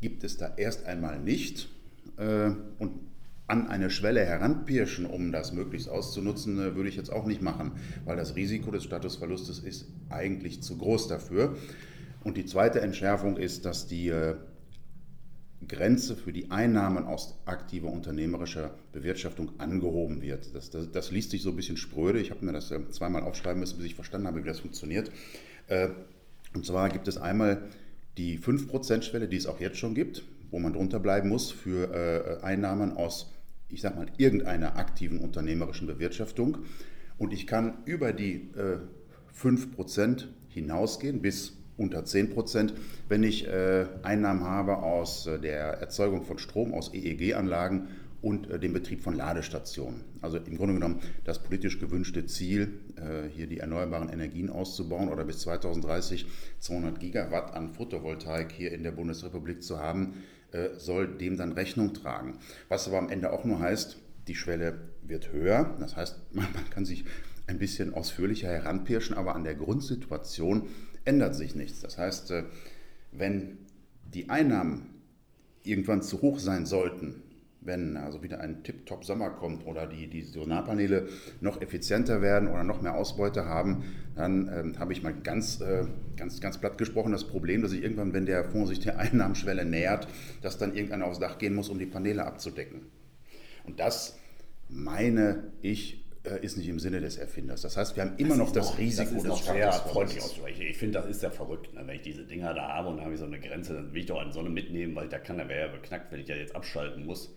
gibt 0.00 0.24
es 0.24 0.38
da 0.38 0.54
erst 0.56 0.86
einmal 0.86 1.20
nicht. 1.20 1.68
Äh, 2.16 2.52
und 2.78 3.09
an 3.50 3.66
eine 3.66 3.90
Schwelle 3.90 4.24
heranpirschen, 4.24 5.06
um 5.06 5.32
das 5.32 5.52
möglichst 5.52 5.88
auszunutzen, 5.88 6.58
äh, 6.60 6.76
würde 6.76 6.88
ich 6.88 6.96
jetzt 6.96 7.12
auch 7.12 7.26
nicht 7.26 7.42
machen, 7.42 7.72
weil 8.04 8.16
das 8.16 8.36
Risiko 8.36 8.70
des 8.70 8.84
Statusverlustes 8.84 9.58
ist 9.58 9.88
eigentlich 10.08 10.62
zu 10.62 10.78
groß 10.78 11.08
dafür. 11.08 11.56
Und 12.22 12.36
die 12.36 12.46
zweite 12.46 12.80
Entschärfung 12.80 13.36
ist, 13.36 13.64
dass 13.64 13.88
die 13.88 14.08
äh, 14.08 14.36
Grenze 15.66 16.16
für 16.16 16.32
die 16.32 16.50
Einnahmen 16.50 17.04
aus 17.04 17.38
aktiver 17.44 17.90
unternehmerischer 17.90 18.70
Bewirtschaftung 18.92 19.50
angehoben 19.58 20.22
wird. 20.22 20.54
Das, 20.54 20.70
das, 20.70 20.90
das 20.92 21.10
liest 21.10 21.32
sich 21.32 21.42
so 21.42 21.50
ein 21.50 21.56
bisschen 21.56 21.76
spröde. 21.76 22.20
Ich 22.20 22.30
habe 22.30 22.44
mir 22.44 22.52
das 22.52 22.70
äh, 22.70 22.88
zweimal 22.90 23.22
aufschreiben 23.22 23.58
müssen, 23.58 23.78
bis 23.78 23.86
ich 23.86 23.94
verstanden 23.96 24.28
habe, 24.28 24.44
wie 24.44 24.48
das 24.48 24.60
funktioniert. 24.60 25.10
Und 26.52 26.66
zwar 26.66 26.88
gibt 26.88 27.06
es 27.06 27.16
einmal 27.16 27.62
die 28.18 28.40
5%-Schwelle, 28.40 29.28
die 29.28 29.36
es 29.36 29.46
auch 29.46 29.60
jetzt 29.60 29.76
schon 29.76 29.94
gibt, 29.94 30.24
wo 30.50 30.58
man 30.58 30.72
drunter 30.72 30.98
bleiben 30.98 31.28
muss 31.28 31.52
für 31.52 32.40
Einnahmen 32.42 32.96
aus 32.96 33.30
ich 33.70 33.80
sage 33.80 33.96
mal, 33.96 34.06
irgendeiner 34.16 34.76
aktiven 34.76 35.18
unternehmerischen 35.18 35.86
Bewirtschaftung. 35.86 36.58
Und 37.18 37.32
ich 37.32 37.46
kann 37.46 37.78
über 37.84 38.12
die 38.12 38.50
äh, 38.56 38.78
5% 39.38 40.24
hinausgehen 40.48 41.22
bis 41.22 41.56
unter 41.76 42.00
10%, 42.00 42.72
wenn 43.08 43.22
ich 43.22 43.46
äh, 43.46 43.86
Einnahmen 44.02 44.42
habe 44.42 44.78
aus 44.78 45.26
äh, 45.26 45.38
der 45.38 45.78
Erzeugung 45.80 46.24
von 46.24 46.38
Strom, 46.38 46.74
aus 46.74 46.92
EEG-Anlagen 46.92 47.88
und 48.22 48.50
äh, 48.50 48.58
dem 48.58 48.72
Betrieb 48.72 49.00
von 49.00 49.14
Ladestationen. 49.14 50.04
Also 50.20 50.36
im 50.36 50.56
Grunde 50.56 50.74
genommen 50.74 51.00
das 51.24 51.42
politisch 51.42 51.78
gewünschte 51.78 52.26
Ziel, 52.26 52.80
äh, 52.96 53.28
hier 53.28 53.46
die 53.46 53.58
erneuerbaren 53.58 54.10
Energien 54.10 54.50
auszubauen 54.50 55.08
oder 55.08 55.24
bis 55.24 55.38
2030 55.40 56.26
200 56.58 57.00
Gigawatt 57.00 57.54
an 57.54 57.70
Photovoltaik 57.70 58.52
hier 58.52 58.72
in 58.72 58.82
der 58.82 58.92
Bundesrepublik 58.92 59.62
zu 59.62 59.78
haben, 59.78 60.14
soll 60.78 61.06
dem 61.16 61.36
dann 61.36 61.52
Rechnung 61.52 61.94
tragen. 61.94 62.38
Was 62.68 62.88
aber 62.88 62.98
am 62.98 63.08
Ende 63.08 63.32
auch 63.32 63.44
nur 63.44 63.60
heißt, 63.60 63.98
die 64.28 64.34
Schwelle 64.34 64.90
wird 65.02 65.32
höher. 65.32 65.76
Das 65.80 65.96
heißt, 65.96 66.18
man, 66.34 66.46
kann 66.70 66.84
sich 66.84 67.04
ein 67.46 67.58
bisschen 67.58 67.94
ausführlicher 67.94 68.48
heranpirschen, 68.48 69.16
aber 69.16 69.34
an 69.34 69.44
der 69.44 69.54
Grundsituation 69.54 70.68
ändert 71.04 71.34
sich 71.34 71.54
nichts. 71.54 71.80
Das 71.80 71.98
heißt, 71.98 72.30
äh, 72.30 72.44
wenn 73.12 73.58
die 74.04 74.30
Einnahmen 74.30 75.02
irgendwann 75.62 76.02
zu 76.02 76.22
hoch 76.22 76.38
sein 76.38 76.66
sollten, 76.66 77.22
wenn 77.62 77.96
also 77.96 78.22
wieder 78.22 78.40
ein 78.40 78.62
Tip-Top-Sommer 78.62 79.30
kommt 79.30 79.66
oder 79.66 79.86
die, 79.86 80.06
die 80.06 80.22
Solarpaneele 80.22 81.08
noch 81.40 81.60
effizienter 81.60 82.22
werden 82.22 82.48
oder 82.48 82.64
noch 82.64 82.80
mehr 82.80 82.94
Ausbeute 82.94 83.44
haben, 83.44 83.84
dann 84.16 84.48
ähm, 84.52 84.78
habe 84.78 84.92
ich 84.92 85.02
mal 85.02 85.12
ganz, 85.12 85.60
äh, 85.60 85.84
ganz, 86.16 86.40
ganz 86.40 86.58
platt 86.58 86.78
gesprochen 86.78 87.12
das 87.12 87.24
Problem, 87.24 87.62
dass 87.62 87.72
ich 87.72 87.82
irgendwann, 87.82 88.12
wenn 88.12 88.26
der 88.26 88.44
Fonds 88.44 88.70
sich 88.70 88.80
der 88.80 88.98
Einnahmenschwelle 88.98 89.64
nähert, 89.64 90.08
dass 90.42 90.58
dann 90.58 90.74
irgendeiner 90.74 91.06
aufs 91.06 91.18
Dach 91.18 91.38
gehen 91.38 91.54
muss, 91.54 91.68
um 91.68 91.78
die 91.78 91.86
Paneele 91.86 92.24
abzudecken. 92.24 92.86
Und 93.64 93.78
das 93.78 94.18
meine 94.68 95.52
ich 95.60 96.00
äh, 96.22 96.44
ist 96.44 96.56
nicht 96.56 96.68
im 96.68 96.78
Sinne 96.78 97.00
des 97.00 97.16
Erfinders. 97.16 97.62
Das 97.62 97.76
heißt, 97.76 97.96
wir 97.96 98.04
haben 98.04 98.16
immer 98.18 98.30
das 98.30 98.38
noch 98.38 98.52
das 98.52 98.78
Risiko 98.78 99.22
das 99.22 99.38
des 99.38 99.46
sehr 99.46 99.72
freundlich 99.72 100.22
auszusprechen. 100.22 100.62
Ich 100.62 100.76
finde, 100.76 100.98
das 100.98 101.08
ist 101.08 101.22
ja 101.22 101.30
verrückt, 101.30 101.72
ne? 101.72 101.82
wenn 101.86 101.96
ich 101.96 102.02
diese 102.02 102.24
Dinger 102.24 102.52
da 102.52 102.68
habe 102.68 102.88
und 102.88 102.98
da 102.98 103.04
habe 103.04 103.14
ich 103.14 103.20
so 103.20 103.26
eine 103.26 103.40
Grenze, 103.40 103.74
dann 103.74 103.92
will 103.92 104.00
ich 104.00 104.06
doch 104.06 104.20
eine 104.20 104.32
Sonne 104.32 104.50
mitnehmen, 104.50 104.94
weil 104.94 105.08
da 105.08 105.18
kann 105.18 105.38
der 105.38 105.48
wäre 105.48 105.68
ja 105.68 105.72
beknackt, 105.72 106.12
wenn 106.12 106.20
ich 106.20 106.28
ja 106.28 106.36
jetzt 106.36 106.54
abschalten 106.54 107.06
muss. 107.06 107.34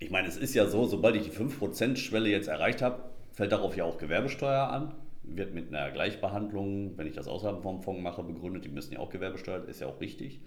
Ich 0.00 0.10
meine, 0.10 0.26
es 0.26 0.38
ist 0.38 0.54
ja 0.54 0.66
so, 0.66 0.86
sobald 0.86 1.14
ich 1.14 1.24
die 1.24 1.30
5%-Schwelle 1.30 2.28
jetzt 2.28 2.48
erreicht 2.48 2.80
habe, 2.80 3.02
fällt 3.32 3.52
darauf 3.52 3.76
ja 3.76 3.84
auch 3.84 3.98
Gewerbesteuer 3.98 4.68
an. 4.68 4.94
Wird 5.22 5.54
mit 5.54 5.68
einer 5.68 5.90
Gleichbehandlung, 5.90 6.96
wenn 6.96 7.06
ich 7.06 7.14
das 7.14 7.28
außerhalb 7.28 7.62
vom 7.62 7.82
Fonds 7.82 8.02
mache, 8.02 8.22
begründet. 8.22 8.64
Die 8.64 8.70
müssen 8.70 8.94
ja 8.94 8.98
auch 8.98 9.10
Gewerbesteuer, 9.10 9.62
ist 9.68 9.82
ja 9.82 9.86
auch 9.86 10.00
richtig. 10.00 10.40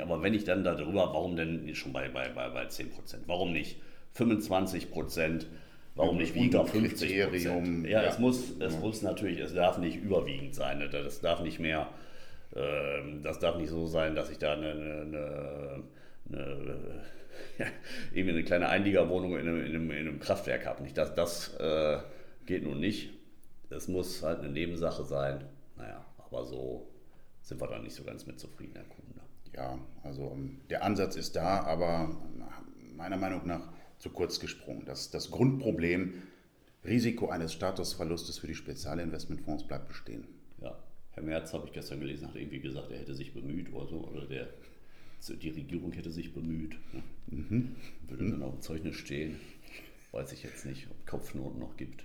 Aber 0.00 0.22
wenn 0.22 0.32
ich 0.32 0.44
dann 0.44 0.64
darüber, 0.64 1.12
warum 1.12 1.36
denn 1.36 1.74
schon 1.74 1.92
bei, 1.92 2.08
bei, 2.08 2.30
bei, 2.30 2.48
bei 2.48 2.64
10%? 2.64 2.86
Warum 3.26 3.52
nicht 3.52 3.76
25%? 4.16 5.44
Warum 5.96 6.16
nicht 6.16 6.34
unter 6.34 6.66
50 6.66 7.22
Prozent? 7.22 7.86
Ja, 7.86 8.02
ja, 8.02 8.08
es, 8.08 8.18
muss, 8.18 8.58
es 8.58 8.74
ja. 8.74 8.80
muss 8.80 9.02
natürlich, 9.02 9.38
es 9.38 9.54
darf 9.54 9.78
nicht 9.78 9.96
überwiegend 9.96 10.54
sein. 10.54 10.78
Ne? 10.78 10.88
Das 10.88 11.20
darf 11.20 11.42
nicht 11.42 11.60
mehr, 11.60 11.88
äh, 12.56 13.20
das 13.22 13.38
darf 13.38 13.56
nicht 13.56 13.68
so 13.68 13.86
sein, 13.86 14.16
dass 14.16 14.30
ich 14.30 14.38
da 14.38 14.54
eine, 14.54 14.70
eine, 14.72 15.82
eine 16.28 17.02
ja, 17.58 17.66
eben 18.14 18.30
eine 18.30 18.44
kleine 18.44 18.68
Einliegerwohnung 18.68 19.38
in 19.38 19.40
einem, 19.40 19.64
in 19.64 19.74
einem, 19.74 19.90
in 19.90 20.08
einem 20.08 20.20
Kraftwerk 20.20 20.66
habe. 20.66 20.82
Nicht, 20.82 20.96
das 20.96 21.14
das 21.14 21.54
äh, 21.54 21.98
geht 22.46 22.62
nun 22.62 22.80
nicht. 22.80 23.10
Es 23.70 23.88
muss 23.88 24.22
halt 24.22 24.40
eine 24.40 24.50
Nebensache 24.50 25.04
sein. 25.04 25.44
Naja, 25.76 26.04
aber 26.18 26.44
so 26.44 26.88
sind 27.42 27.60
wir 27.60 27.66
da 27.66 27.78
nicht 27.78 27.94
so 27.94 28.04
ganz 28.04 28.26
mit 28.26 28.38
zufrieden, 28.38 28.74
Herr 28.74 28.84
Kuhn. 28.84 29.04
Ja, 29.54 29.78
also 30.02 30.32
ähm, 30.34 30.60
der 30.68 30.82
Ansatz 30.82 31.16
ist 31.16 31.36
da, 31.36 31.60
aber 31.60 32.16
meiner 32.96 33.16
Meinung 33.16 33.46
nach 33.46 33.68
zu 33.98 34.10
kurz 34.10 34.40
gesprungen. 34.40 34.84
Das, 34.84 35.10
das 35.10 35.30
Grundproblem, 35.30 36.22
Risiko 36.84 37.28
eines 37.28 37.52
Statusverlustes 37.52 38.38
für 38.38 38.46
die 38.46 38.54
Spezialinvestmentfonds 38.54 39.66
bleibt 39.66 39.88
bestehen. 39.88 40.26
Ja, 40.60 40.76
Herr 41.12 41.22
Merz, 41.22 41.52
habe 41.54 41.66
ich 41.66 41.72
gestern 41.72 42.00
gelesen, 42.00 42.28
hat 42.28 42.36
irgendwie 42.36 42.60
gesagt, 42.60 42.90
er 42.90 42.98
hätte 42.98 43.14
sich 43.14 43.32
bemüht 43.32 43.72
oder 43.72 43.86
so, 43.86 44.00
oder 44.08 44.26
der 44.26 44.48
die 45.28 45.50
Regierung 45.50 45.92
hätte 45.92 46.10
sich 46.10 46.32
bemüht. 46.32 46.76
Mhm. 47.26 47.76
Würde 48.08 48.30
dann 48.30 48.42
auf 48.42 48.52
dem 48.52 48.60
Zeugnis 48.60 48.96
stehen. 48.96 49.38
Weiß 50.12 50.32
ich 50.32 50.42
jetzt 50.42 50.66
nicht, 50.66 50.88
ob 50.90 51.06
Kopfnoten 51.06 51.58
noch 51.58 51.76
gibt. 51.76 52.04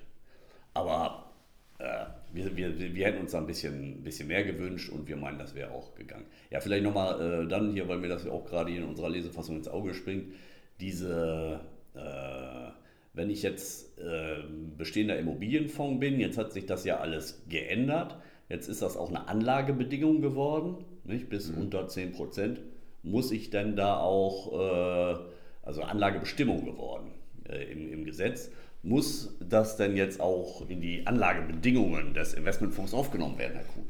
Aber 0.74 1.32
äh, 1.80 2.06
wir, 2.34 2.56
wir, 2.56 2.96
wir 2.96 3.06
hätten 3.06 3.20
uns 3.22 3.32
da 3.32 3.40
ein 3.40 3.48
bisschen, 3.48 4.04
bisschen 4.04 4.28
mehr 4.28 4.44
gewünscht 4.44 4.90
und 4.90 5.08
wir 5.08 5.16
meinen, 5.16 5.40
das 5.40 5.56
wäre 5.56 5.72
auch 5.72 5.96
gegangen. 5.96 6.26
Ja, 6.50 6.60
vielleicht 6.60 6.84
nochmal 6.84 7.44
äh, 7.44 7.48
dann 7.48 7.72
hier, 7.72 7.88
weil 7.88 7.98
mir 7.98 8.10
das 8.10 8.28
auch 8.28 8.46
gerade 8.46 8.74
in 8.74 8.84
unserer 8.84 9.10
Lesefassung 9.10 9.58
ins 9.58 9.68
Auge 9.68 9.94
springt, 9.94 10.34
diese, 10.80 11.60
äh, 11.96 12.72
wenn 13.14 13.30
ich 13.30 13.44
jetzt 13.44 13.98
äh, 14.00 14.44
bestehender 14.78 15.18
Immobilienfonds 15.18 16.00
bin, 16.00 16.20
jetzt 16.20 16.38
hat 16.38 16.54
sich 16.54 16.66
das 16.66 16.86
ja 16.86 17.00
alles 17.00 17.44
geändert. 17.50 18.18
Jetzt 18.50 18.68
ist 18.68 18.82
das 18.82 18.98
auch 18.98 19.10
eine 19.10 19.28
Anlagebedingung 19.28 20.22
geworden, 20.22 20.84
nicht? 21.04 21.30
bis 21.30 21.52
mhm. 21.52 21.64
unter 21.64 21.88
10 21.88 22.14
Prozent 22.14 22.62
muss 23.04 23.32
ich 23.32 23.50
dann 23.50 23.76
da 23.76 23.98
auch, 23.98 24.54
äh, 24.54 25.20
also 25.64 25.82
Anlagebestimmung 25.82 26.66
geworden 26.66 27.12
äh, 27.48 27.72
im, 27.72 27.92
im 27.92 28.06
Gesetz, 28.06 28.52
muss 28.82 29.36
das 29.42 29.76
denn 29.78 29.98
jetzt 29.98 30.22
auch 30.22 30.68
in 30.70 30.82
die 30.82 31.06
Anlagebedingungen 31.06 32.14
des 32.14 32.34
Investmentfonds 32.34 32.94
aufgenommen 32.94 33.38
werden, 33.38 33.56
Herr 33.56 33.66
Kuhn? 33.66 33.86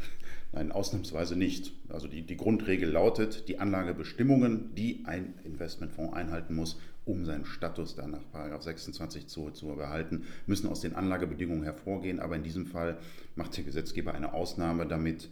Nein, 0.51 0.71
ausnahmsweise 0.71 1.35
nicht. 1.35 1.73
Also 1.89 2.07
die, 2.07 2.23
die 2.23 2.37
Grundregel 2.37 2.89
lautet, 2.89 3.47
die 3.47 3.59
Anlagebestimmungen, 3.59 4.73
die 4.73 5.03
ein 5.05 5.35
Investmentfonds 5.43 6.13
einhalten 6.13 6.55
muss, 6.55 6.79
um 7.05 7.23
seinen 7.25 7.45
Status 7.45 7.95
dann 7.95 8.17
nach 8.33 8.61
26 8.61 9.27
zu, 9.27 9.51
zu 9.51 9.67
behalten, 9.67 10.25
müssen 10.47 10.67
aus 10.67 10.81
den 10.81 10.95
Anlagebedingungen 10.95 11.63
hervorgehen. 11.63 12.19
Aber 12.19 12.35
in 12.35 12.43
diesem 12.43 12.65
Fall 12.65 12.97
macht 13.35 13.57
der 13.57 13.63
Gesetzgeber 13.63 14.15
eine 14.15 14.33
Ausnahme, 14.33 14.87
damit 14.87 15.29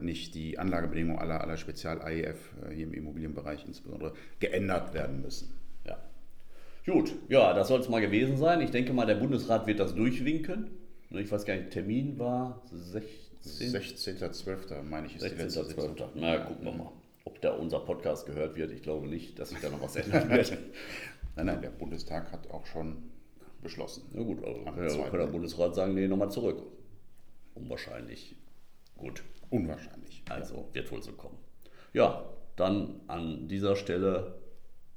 nicht 0.00 0.34
die 0.34 0.58
Anlagebedingungen 0.58 1.18
aller, 1.18 1.40
aller 1.40 1.56
Spezial-AIF 1.56 2.52
äh, 2.68 2.74
hier 2.74 2.86
im 2.86 2.94
Immobilienbereich 2.94 3.64
insbesondere 3.66 4.12
geändert 4.38 4.94
werden 4.94 5.22
müssen. 5.22 5.58
Ja. 5.84 5.98
Gut, 6.86 7.14
ja, 7.28 7.52
das 7.54 7.68
soll 7.68 7.80
es 7.80 7.88
mal 7.88 8.00
gewesen 8.00 8.36
sein. 8.36 8.60
Ich 8.60 8.70
denke 8.70 8.92
mal, 8.92 9.06
der 9.06 9.16
Bundesrat 9.16 9.66
wird 9.66 9.80
das 9.80 9.94
durchwinken. 9.94 10.70
Ich 11.10 11.30
weiß 11.30 11.44
gar 11.44 11.56
nicht, 11.56 11.70
Termin 11.70 12.18
war 12.18 12.62
16. 12.70 13.16
16.12. 13.42 14.82
meine 14.82 15.06
ich, 15.06 15.14
ist 15.16 15.22
16. 15.22 15.38
die 15.38 15.44
letzte 15.44 15.64
Sitzung. 15.64 15.96
Na, 16.14 16.38
gucken 16.38 16.64
wir 16.64 16.72
mal, 16.72 16.92
ob 17.24 17.40
da 17.40 17.52
unser 17.52 17.80
Podcast 17.80 18.26
gehört 18.26 18.56
wird. 18.56 18.72
Ich 18.72 18.82
glaube 18.82 19.06
nicht, 19.06 19.38
dass 19.38 19.50
sich 19.50 19.60
da 19.60 19.70
noch 19.70 19.80
was 19.80 19.96
ändern 19.96 20.28
wird. 20.30 20.58
nein, 21.36 21.46
nein, 21.46 21.62
der 21.62 21.70
Bundestag 21.70 22.32
hat 22.32 22.50
auch 22.50 22.66
schon 22.66 22.96
beschlossen. 23.62 24.02
Na 24.12 24.22
gut, 24.22 24.44
also 24.44 24.64
kann, 24.64 25.10
kann 25.10 25.20
der 25.20 25.26
Bundesrat 25.26 25.74
sagen, 25.74 25.94
nee, 25.94 26.08
nochmal 26.08 26.30
zurück. 26.30 26.62
unwahrscheinlich. 27.54 28.36
Gut. 28.96 29.22
Unwahrscheinlich. 29.50 30.22
Also 30.28 30.68
wird 30.72 30.90
wohl 30.90 31.02
so 31.02 31.12
kommen. 31.12 31.38
Ja, 31.92 32.24
dann 32.56 33.00
an 33.06 33.48
dieser 33.48 33.76
Stelle, 33.76 34.38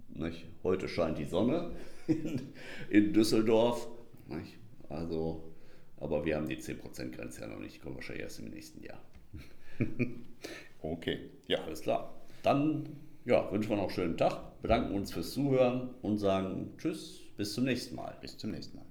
nicht, 0.10 0.48
heute 0.64 0.88
scheint 0.88 1.18
die 1.18 1.26
Sonne 1.26 1.72
in, 2.08 2.54
in 2.90 3.14
Düsseldorf. 3.14 3.88
Nicht? 4.28 4.58
Also, 4.90 5.54
aber 5.98 6.26
wir 6.26 6.36
haben 6.36 6.48
die 6.48 6.58
10%-Grenze 6.58 7.42
ja 7.42 7.48
noch 7.48 7.60
nicht, 7.60 7.82
kommen 7.82 7.96
wahrscheinlich 7.96 8.24
erst 8.24 8.40
im 8.40 8.50
nächsten 8.50 8.84
Jahr. 8.84 9.02
Okay. 10.82 11.30
Ja, 11.48 11.64
alles 11.64 11.82
klar. 11.82 12.14
Dann 12.42 12.88
ja, 13.26 13.52
wünschen 13.52 13.70
wir 13.70 13.76
noch 13.76 13.84
einen 13.84 13.92
schönen 13.92 14.18
Tag, 14.18 14.62
bedanken 14.62 14.96
uns 14.96 15.12
fürs 15.12 15.34
Zuhören 15.34 15.90
und 16.02 16.18
sagen 16.18 16.74
Tschüss, 16.78 17.20
bis 17.38 17.54
zum 17.54 17.66
nächsten 17.66 17.96
Mal. 17.96 18.18
Bis 18.22 18.38
zum 18.38 18.52
nächsten 18.52 18.78
Mal. 18.78 18.86